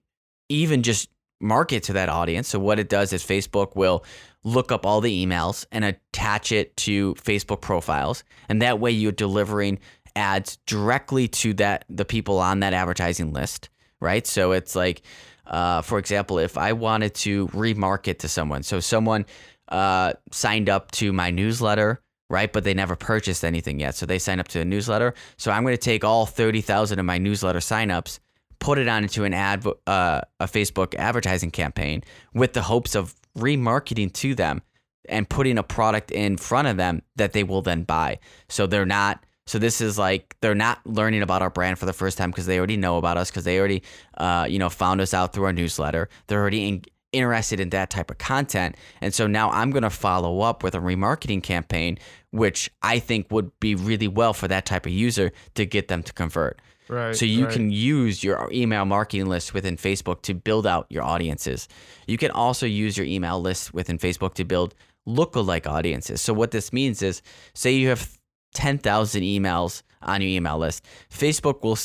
[0.50, 1.10] even just
[1.40, 2.48] market to that audience.
[2.48, 4.04] So what it does is Facebook will
[4.44, 9.12] look up all the emails and attach it to Facebook profiles, and that way you're
[9.12, 9.80] delivering
[10.16, 13.70] ads directly to that the people on that advertising list,
[14.00, 14.26] right?
[14.26, 15.02] So it's like,
[15.46, 19.26] uh, for example, if I wanted to remarket to someone, so someone
[19.70, 22.52] uh, signed up to my newsletter right?
[22.52, 23.96] But they never purchased anything yet.
[23.96, 25.14] So they sign up to a newsletter.
[25.38, 28.20] So I'm going to take all 30,000 of my newsletter signups,
[28.60, 32.04] put it on onto an ad, uh, a Facebook advertising campaign
[32.34, 34.62] with the hopes of remarketing to them
[35.08, 38.20] and putting a product in front of them that they will then buy.
[38.50, 39.24] So they're not.
[39.46, 42.48] So this is like they're not learning about our brand for the first time because
[42.48, 43.82] they already know about us because they already,
[44.18, 46.10] uh, you know, found us out through our newsletter.
[46.28, 46.82] They're already in,
[47.12, 48.76] interested in that type of content.
[49.02, 51.98] And so now I'm going to follow up with a remarketing campaign,
[52.32, 56.04] which I think would be really well for that type of user to get them
[56.04, 56.62] to convert.
[56.90, 57.16] Right.
[57.16, 57.54] So you right.
[57.54, 61.68] can use your email marketing list within Facebook to build out your audiences.
[62.08, 64.74] You can also use your email list within Facebook to build
[65.08, 66.22] lookalike audiences.
[66.22, 67.22] So what this means is
[67.54, 68.18] say you have
[68.54, 70.86] 10,000 emails on your email list.
[71.10, 71.78] Facebook will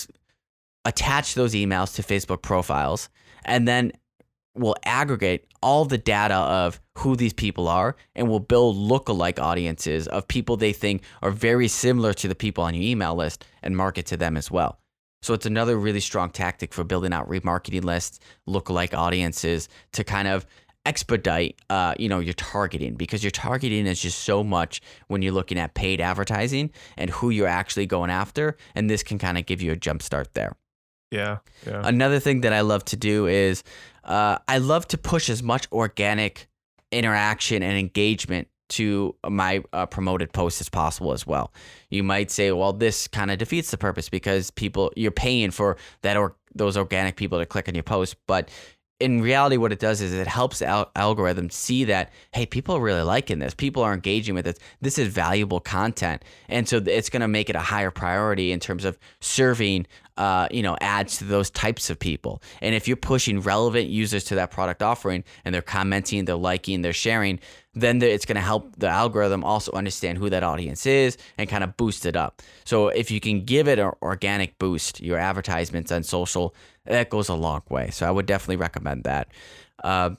[0.85, 3.09] attach those emails to Facebook profiles
[3.45, 3.93] and then
[4.55, 10.07] will aggregate all the data of who these people are and will build lookalike audiences
[10.09, 13.77] of people they think are very similar to the people on your email list and
[13.77, 14.79] market to them as well.
[15.23, 20.27] So it's another really strong tactic for building out remarketing lists, lookalike audiences to kind
[20.27, 20.45] of
[20.85, 25.33] expedite uh, you know your targeting because your targeting is just so much when you're
[25.33, 29.47] looking at paid advertising and who you're actually going after and this can kind of
[29.47, 30.57] give you a jump start there
[31.67, 31.83] yeah.
[31.85, 33.63] Another thing that I love to do is
[34.05, 36.49] uh, I love to push as much organic
[36.91, 41.53] interaction and engagement to my uh, promoted posts as possible as well.
[41.91, 45.77] You might say, well, this kind of defeats the purpose because people you're paying for
[46.01, 48.49] that or those organic people to click on your post, but
[49.03, 52.81] in reality, what it does is it helps al- algorithms see that hey, people are
[52.81, 53.55] really liking this.
[53.55, 54.59] People are engaging with this.
[54.81, 58.61] This is valuable content, and so it's going to make it a higher priority in
[58.61, 59.87] terms of serving
[60.17, 62.43] uh, you know, ads to those types of people.
[62.61, 66.83] And if you're pushing relevant users to that product offering and they're commenting, they're liking,
[66.83, 67.41] they're sharing,
[67.75, 71.65] then it's going to help the algorithm also understand who that audience is and kind
[71.65, 72.43] of boost it up.
[72.65, 76.55] So if you can give it an organic boost, your advertisements on social,
[76.87, 77.91] that goes a long way.
[77.91, 79.29] So I would definitely recommend that.
[79.83, 80.11] Uh,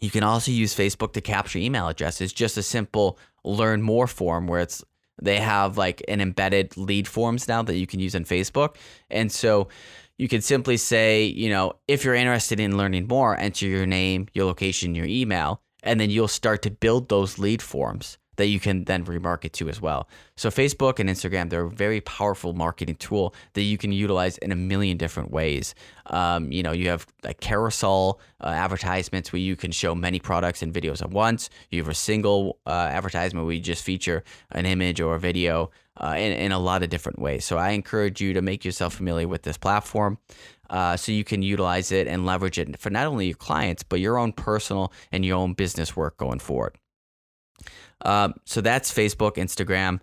[0.00, 4.46] you can also use Facebook to capture email addresses, just a simple learn more form
[4.46, 4.84] where it's
[5.20, 8.76] they have like an embedded lead forms now that you can use on Facebook.
[9.10, 9.68] And so
[10.16, 14.28] you can simply say, you know, if you're interested in learning more, enter your name,
[14.32, 18.60] your location, your email, and then you'll start to build those lead forms that you
[18.60, 20.08] can then remarket to as well.
[20.36, 24.52] So Facebook and Instagram, they're a very powerful marketing tool that you can utilize in
[24.52, 25.74] a million different ways.
[26.06, 30.62] Um, you know, you have like carousel uh, advertisements where you can show many products
[30.62, 31.50] and videos at once.
[31.70, 34.22] You have a single uh, advertisement where you just feature
[34.52, 37.44] an image or a video uh, in, in a lot of different ways.
[37.44, 40.18] So I encourage you to make yourself familiar with this platform.
[40.70, 43.98] Uh, so you can utilize it and leverage it for not only your clients but
[44.00, 46.76] your own personal and your own business work going forward.
[48.04, 50.00] Um, so that's Facebook, Instagram.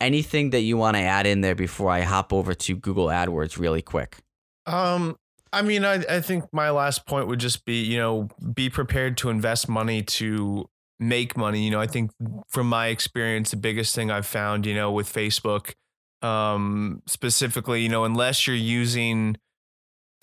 [0.00, 3.58] Anything that you want to add in there before I hop over to Google AdWords
[3.58, 4.18] really quick?
[4.66, 5.16] Um,
[5.52, 9.16] I mean, I, I think my last point would just be, you know, be prepared
[9.18, 11.64] to invest money to make money.
[11.64, 12.10] You know, I think
[12.48, 15.74] from my experience, the biggest thing I've found, you know, with Facebook,
[16.22, 19.36] um, specifically, you know, unless you're using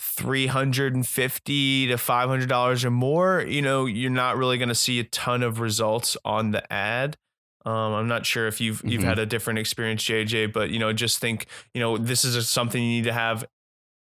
[0.02, 5.04] 350 to 500 dollars or more you know you're not really going to see a
[5.04, 7.18] ton of results on the ad
[7.66, 8.90] um, i'm not sure if you've mm-hmm.
[8.90, 11.46] you've had a different experience jj but you know just think
[11.76, 13.46] you know this is something you need to have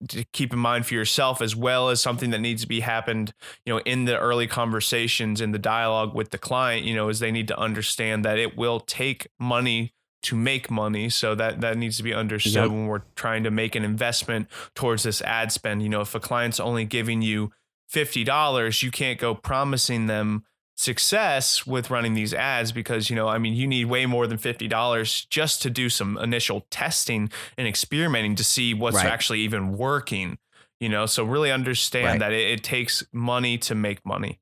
[0.08, 3.34] to keep in mind for yourself as well as something that needs to be happened
[3.66, 7.18] you know in the early conversations in the dialogue with the client you know is
[7.18, 9.94] they need to understand that it will take money
[10.24, 11.10] to make money.
[11.10, 12.70] So that that needs to be understood yep.
[12.70, 15.84] when we're trying to make an investment towards this ad spend.
[15.84, 17.52] You know, if a client's only giving you
[17.88, 20.44] fifty dollars, you can't go promising them
[20.78, 24.38] success with running these ads because you know i mean you need way more than
[24.38, 29.08] $50 just to do some initial testing and experimenting to see what's right.
[29.08, 30.38] actually even working
[30.80, 32.20] you know so really understand right.
[32.20, 34.40] that it, it takes money to make money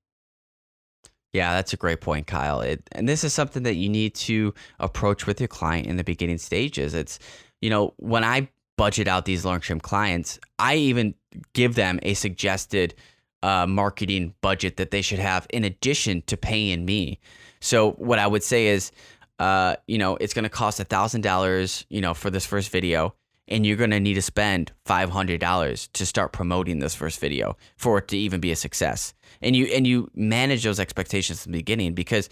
[1.36, 2.62] yeah, that's a great point, Kyle.
[2.62, 6.04] It, and this is something that you need to approach with your client in the
[6.04, 6.94] beginning stages.
[6.94, 7.20] It's,
[7.62, 11.14] you know, when I budget out these long term clients, I even
[11.54, 12.96] give them a suggested
[13.44, 17.20] uh, marketing budget that they should have in addition to paying me.
[17.60, 18.92] So what I would say is,
[19.38, 22.72] uh, you know, it's going to cost a thousand dollars, you know, for this first
[22.72, 23.14] video
[23.48, 28.00] and you're going to need to spend $500 to start promoting this first video for
[28.00, 31.60] it to even be a success and you and you manage those expectations in the
[31.60, 32.30] beginning because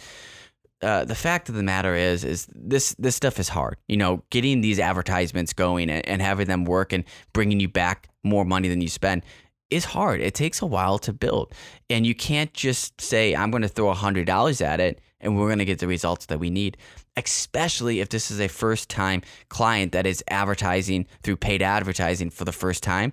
[0.81, 4.23] uh, the fact of the matter is is this this stuff is hard you know
[4.29, 8.67] getting these advertisements going and, and having them work and bringing you back more money
[8.67, 9.23] than you spend
[9.69, 11.53] is hard it takes a while to build
[11.89, 15.59] and you can't just say i'm going to throw $100 at it and we're going
[15.59, 16.77] to get the results that we need
[17.15, 22.45] especially if this is a first time client that is advertising through paid advertising for
[22.45, 23.11] the first time.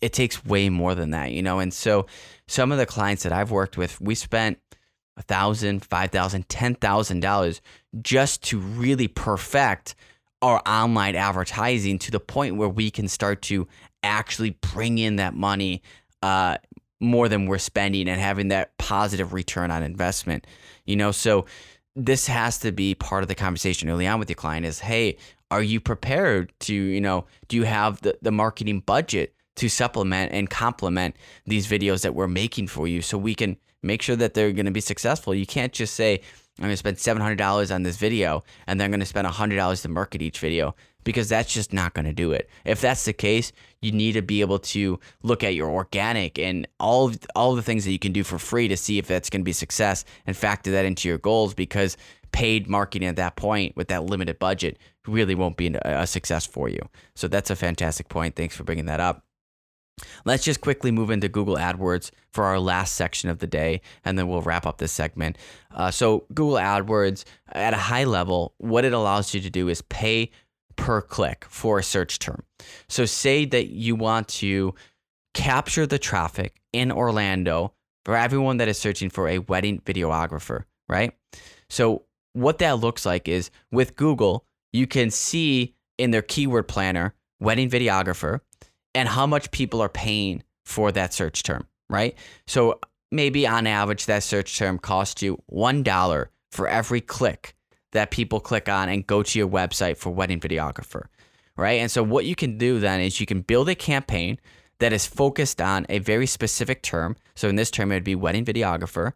[0.00, 1.58] It takes way more than that, you know?
[1.58, 2.06] And so
[2.50, 4.58] some of the clients that I've worked with, we spent
[5.16, 7.60] a thousand, five thousand, ten thousand dollars
[8.02, 9.94] just to really perfect
[10.42, 13.68] our online advertising to the point where we can start to
[14.02, 15.80] actually bring in that money
[16.22, 16.56] uh,
[16.98, 20.44] more than we're spending and having that positive return on investment.
[20.86, 21.46] You know, so
[21.94, 25.16] this has to be part of the conversation early on with your client is hey
[25.50, 30.32] are you prepared to you know do you have the, the marketing budget to supplement
[30.32, 31.14] and complement
[31.46, 34.64] these videos that we're making for you so we can make sure that they're going
[34.64, 36.20] to be successful you can't just say
[36.58, 39.82] i'm going to spend $700 on this video and then i'm going to spend $100
[39.82, 42.48] to market each video because that's just not going to do it.
[42.64, 46.66] If that's the case, you need to be able to look at your organic and
[46.78, 49.06] all of, all of the things that you can do for free to see if
[49.06, 51.96] that's going to be success and factor that into your goals because
[52.32, 56.68] paid marketing at that point with that limited budget really won't be a success for
[56.68, 56.80] you.
[57.14, 58.36] So that's a fantastic point.
[58.36, 59.24] Thanks for bringing that up.
[60.24, 64.18] Let's just quickly move into Google AdWords for our last section of the day, and
[64.18, 65.36] then we'll wrap up this segment.
[65.74, 69.82] Uh, so, Google AdWords, at a high level, what it allows you to do is
[69.82, 70.30] pay
[70.76, 72.42] per click for a search term.
[72.88, 74.74] So, say that you want to
[75.34, 77.74] capture the traffic in Orlando
[78.04, 81.12] for everyone that is searching for a wedding videographer, right?
[81.68, 87.14] So, what that looks like is with Google, you can see in their keyword planner
[87.40, 88.40] wedding videographer
[88.94, 92.16] and how much people are paying for that search term, right?
[92.46, 92.80] So
[93.10, 97.54] maybe on average, that search term costs you $1 for every click
[97.92, 101.06] that people click on and go to your website for wedding videographer,
[101.56, 101.80] right?
[101.80, 104.38] And so what you can do then is you can build a campaign
[104.78, 107.16] that is focused on a very specific term.
[107.34, 109.12] So in this term, it would be wedding videographer.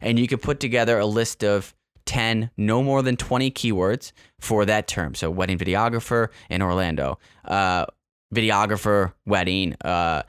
[0.00, 1.74] And you could put together a list of
[2.06, 5.14] 10, no more than 20 keywords for that term.
[5.14, 7.86] So wedding videographer in Orlando, uh,
[8.34, 10.22] videographer, wedding, uh,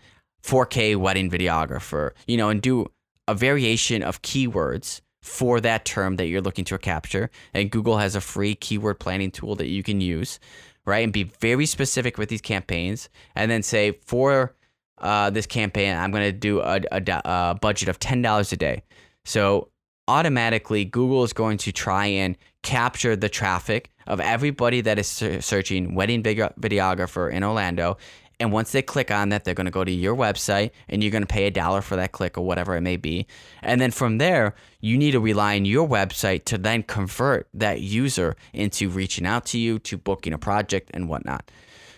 [0.44, 2.88] 4K wedding videographer, you know, and do
[3.28, 7.30] a variation of keywords for that term that you're looking to capture.
[7.54, 10.40] And Google has a free keyword planning tool that you can use,
[10.86, 11.04] right?
[11.04, 13.10] And be very specific with these campaigns.
[13.36, 14.56] And then say, for
[14.98, 18.84] uh, this campaign, I'm going to do a, a, a budget of $10 a day.
[19.26, 19.70] So
[20.10, 25.96] automatically, Google is going to try and capture the traffic of everybody that is searching
[25.96, 27.98] wedding videographer in Orlando
[28.40, 31.12] and once they click on that, they're going to go to your website and you're
[31.12, 33.28] going to pay a dollar for that click or whatever it may be.
[33.62, 37.82] And then from there, you need to rely on your website to then convert that
[37.82, 41.52] user into reaching out to you, to booking a project and whatnot.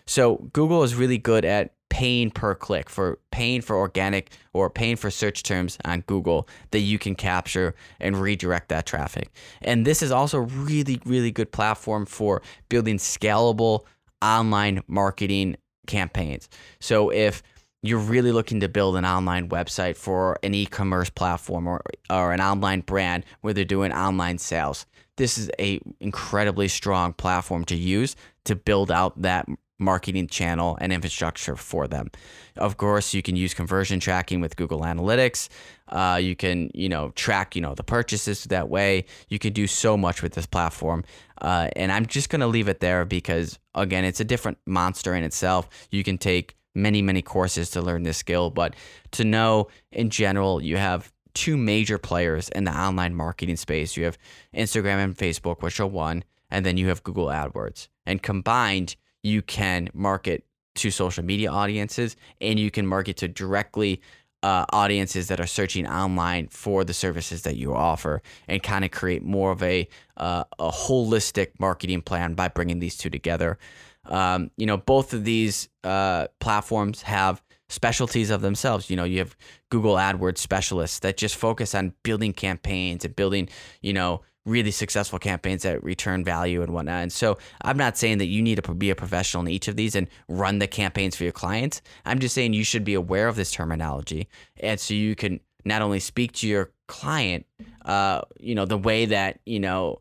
[0.08, 4.96] So Google is really good at paying per click for paying for organic or paying
[4.96, 9.30] for search terms on Google that you can capture and redirect that traffic.
[9.62, 13.82] And this is also really really good platform for building scalable
[14.22, 16.48] online marketing campaigns.
[16.80, 17.44] So if
[17.84, 22.40] you're really looking to build an online website for an e-commerce platform or, or an
[22.40, 24.86] online brand where they're doing online sales,
[25.18, 28.16] this is a incredibly strong platform to use
[28.46, 29.46] to build out that
[29.82, 32.10] marketing channel and infrastructure for them.
[32.56, 35.50] Of course, you can use conversion tracking with Google Analytics.
[35.90, 39.06] Uh, you can, you know, track, you know, the purchases that way.
[39.28, 41.04] You can do so much with this platform.
[41.42, 45.16] Uh, and I'm just going to leave it there because, again, it's a different monster
[45.16, 45.68] in itself.
[45.90, 48.76] You can take many, many courses to learn this skill, but
[49.12, 53.98] to know in general, you have two major players in the online marketing space.
[53.98, 54.18] You have
[54.56, 57.88] Instagram and Facebook, which are one, and then you have Google AdWords.
[58.06, 60.44] And combined, you can market
[60.76, 64.02] to social media audiences and you can market to directly
[64.44, 68.92] uh, audiences that are searching online for the services that you offer and kind of
[68.92, 73.60] create more of a uh, a holistic marketing plan by bringing these two together.
[74.06, 78.90] Um, you know, both of these uh, platforms have specialties of themselves.
[78.90, 79.36] You know, you have
[79.70, 83.48] Google AdWords specialists that just focus on building campaigns and building,
[83.82, 87.04] you know, really successful campaigns that return value and whatnot.
[87.04, 89.76] And so I'm not saying that you need to be a professional in each of
[89.76, 91.82] these and run the campaigns for your clients.
[92.06, 94.28] I'm just saying you should be aware of this terminology.
[94.58, 97.46] And so you can not only speak to your client,
[97.86, 100.01] uh, you know, the way that, you know,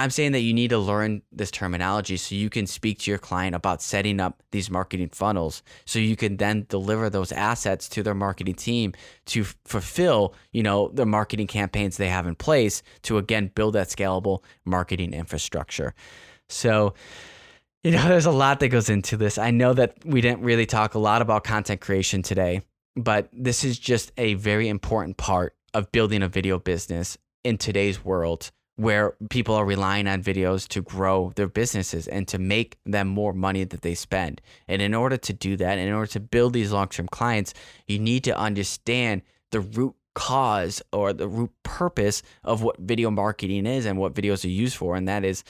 [0.00, 3.18] I'm saying that you need to learn this terminology so you can speak to your
[3.18, 8.04] client about setting up these marketing funnels so you can then deliver those assets to
[8.04, 8.94] their marketing team
[9.26, 13.88] to fulfill, you know, the marketing campaigns they have in place to again build that
[13.88, 15.94] scalable marketing infrastructure.
[16.48, 16.94] So,
[17.82, 19.36] you know, there's a lot that goes into this.
[19.36, 22.62] I know that we didn't really talk a lot about content creation today,
[22.94, 28.04] but this is just a very important part of building a video business in today's
[28.04, 33.08] world where people are relying on videos to grow their businesses and to make them
[33.08, 34.40] more money that they spend.
[34.68, 37.54] And in order to do that, in order to build these long term clients,
[37.88, 43.66] you need to understand the root cause or the root purpose of what video marketing
[43.66, 44.94] is and what videos are used for.
[44.94, 45.42] And that is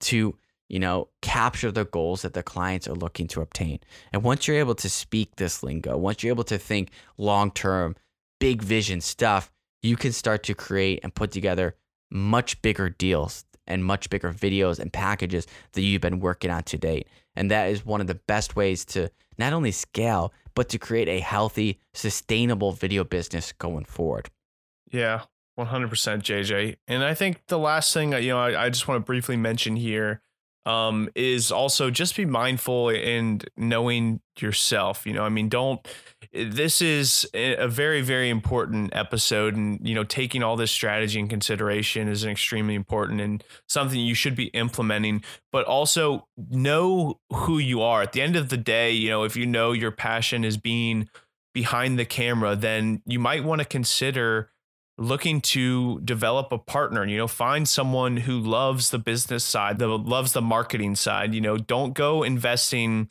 [0.00, 0.36] to,
[0.68, 3.80] you know, capture the goals that the clients are looking to obtain.
[4.12, 7.96] And once you're able to speak this lingo, once you're able to think long term,
[8.40, 9.50] big vision stuff,
[9.82, 11.76] you can start to create and put together
[12.14, 16.78] much bigger deals and much bigger videos and packages that you've been working on to
[16.78, 17.08] date.
[17.36, 21.08] And that is one of the best ways to not only scale, but to create
[21.08, 24.30] a healthy, sustainable video business going forward.
[24.92, 25.22] Yeah,
[25.58, 26.76] 100% JJ.
[26.86, 29.76] And I think the last thing, you know, I, I just want to briefly mention
[29.76, 30.20] here
[30.66, 35.06] um, is also just be mindful and knowing yourself.
[35.06, 35.86] You know, I mean, don't.
[36.32, 41.28] This is a very, very important episode, and you know, taking all this strategy in
[41.28, 45.22] consideration is an extremely important and something you should be implementing.
[45.52, 48.02] But also know who you are.
[48.02, 51.08] At the end of the day, you know, if you know your passion is being
[51.52, 54.50] behind the camera, then you might want to consider
[54.96, 59.88] looking to develop a partner you know find someone who loves the business side that
[59.88, 63.08] loves the marketing side you know don't go investing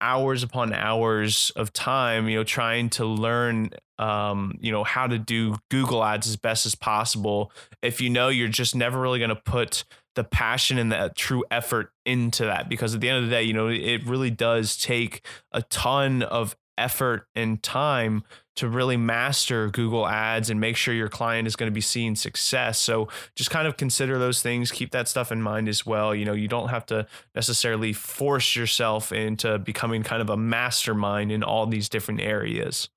[0.00, 3.70] hours upon hours of time you know trying to learn
[4.00, 7.52] um, you know how to do google ads as best as possible.
[7.82, 9.84] If you know you're just never really going to put
[10.16, 13.42] the passion and the true effort into that because at the end of the day
[13.42, 18.24] you know it really does take a ton of effort and time
[18.56, 22.14] to really master Google Ads and make sure your client is going to be seeing
[22.14, 22.78] success.
[22.78, 26.14] So just kind of consider those things, keep that stuff in mind as well.
[26.14, 31.32] You know, you don't have to necessarily force yourself into becoming kind of a mastermind
[31.32, 32.88] in all these different areas.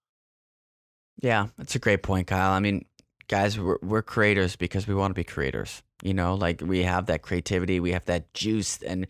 [1.21, 2.51] Yeah, that's a great point, Kyle.
[2.51, 2.86] I mean,
[3.27, 5.81] guys, we're, we're creators because we want to be creators.
[6.01, 9.07] You know, like we have that creativity, we have that juice, and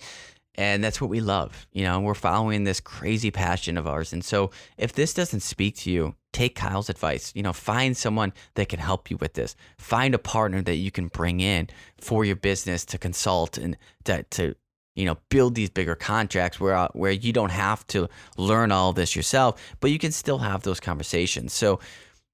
[0.56, 1.68] and that's what we love.
[1.72, 4.14] You know, we're following this crazy passion of ours.
[4.14, 7.32] And so, if this doesn't speak to you, take Kyle's advice.
[7.36, 9.56] You know, find someone that can help you with this.
[9.78, 14.24] Find a partner that you can bring in for your business to consult and to,
[14.24, 14.56] to
[14.96, 18.94] you know, build these bigger contracts where uh, where you don't have to learn all
[18.94, 21.54] this yourself, but you can still have those conversations.
[21.54, 21.80] So,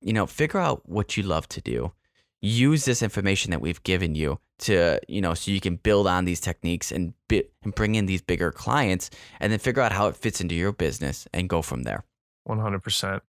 [0.02, 1.94] you know, figure out what you love to do.
[2.42, 6.26] Use this information that we've given you to, you know, so you can build on
[6.26, 10.08] these techniques and bi- and bring in these bigger clients and then figure out how
[10.08, 12.04] it fits into your business and go from there.
[12.48, 13.22] 100%.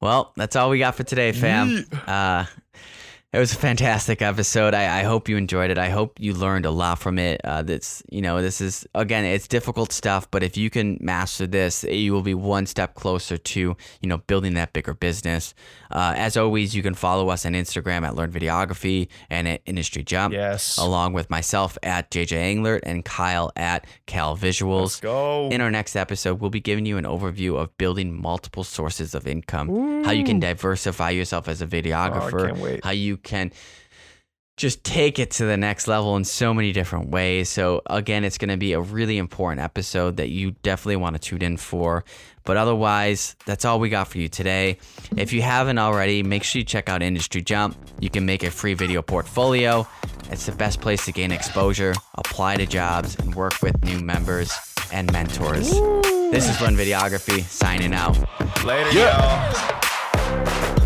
[0.00, 1.84] Well, that's all we got for today, fam.
[2.06, 2.46] Uh,
[3.32, 4.74] it was a fantastic episode.
[4.74, 5.78] I, I, hope you enjoyed it.
[5.78, 7.40] I hope you learned a lot from it.
[7.44, 11.46] Uh, that's you know this is again it's difficult stuff, but if you can master
[11.46, 15.54] this, you will be one step closer to you know building that bigger business.
[15.90, 20.02] Uh, as always, you can follow us on Instagram at Learn Videography and at Industry
[20.02, 20.34] Jump.
[20.34, 20.78] Yes.
[20.78, 24.80] Along with myself at JJ Englert and Kyle at Cal Visuals.
[24.80, 25.48] Let's go.
[25.50, 29.26] In our next episode, we'll be giving you an overview of building multiple sources of
[29.26, 30.04] income, Ooh.
[30.04, 33.52] how you can diversify yourself as a videographer, oh, how you can
[34.60, 37.48] just take it to the next level in so many different ways.
[37.48, 41.18] So, again, it's going to be a really important episode that you definitely want to
[41.18, 42.04] tune in for.
[42.44, 44.76] But otherwise, that's all we got for you today.
[45.16, 47.74] If you haven't already, make sure you check out Industry Jump.
[48.00, 49.88] You can make a free video portfolio.
[50.30, 54.52] It's the best place to gain exposure, apply to jobs, and work with new members
[54.92, 55.70] and mentors.
[56.30, 58.18] This is Learn Videography signing out.
[58.62, 59.52] Later, yeah.
[59.52, 60.79] y'all.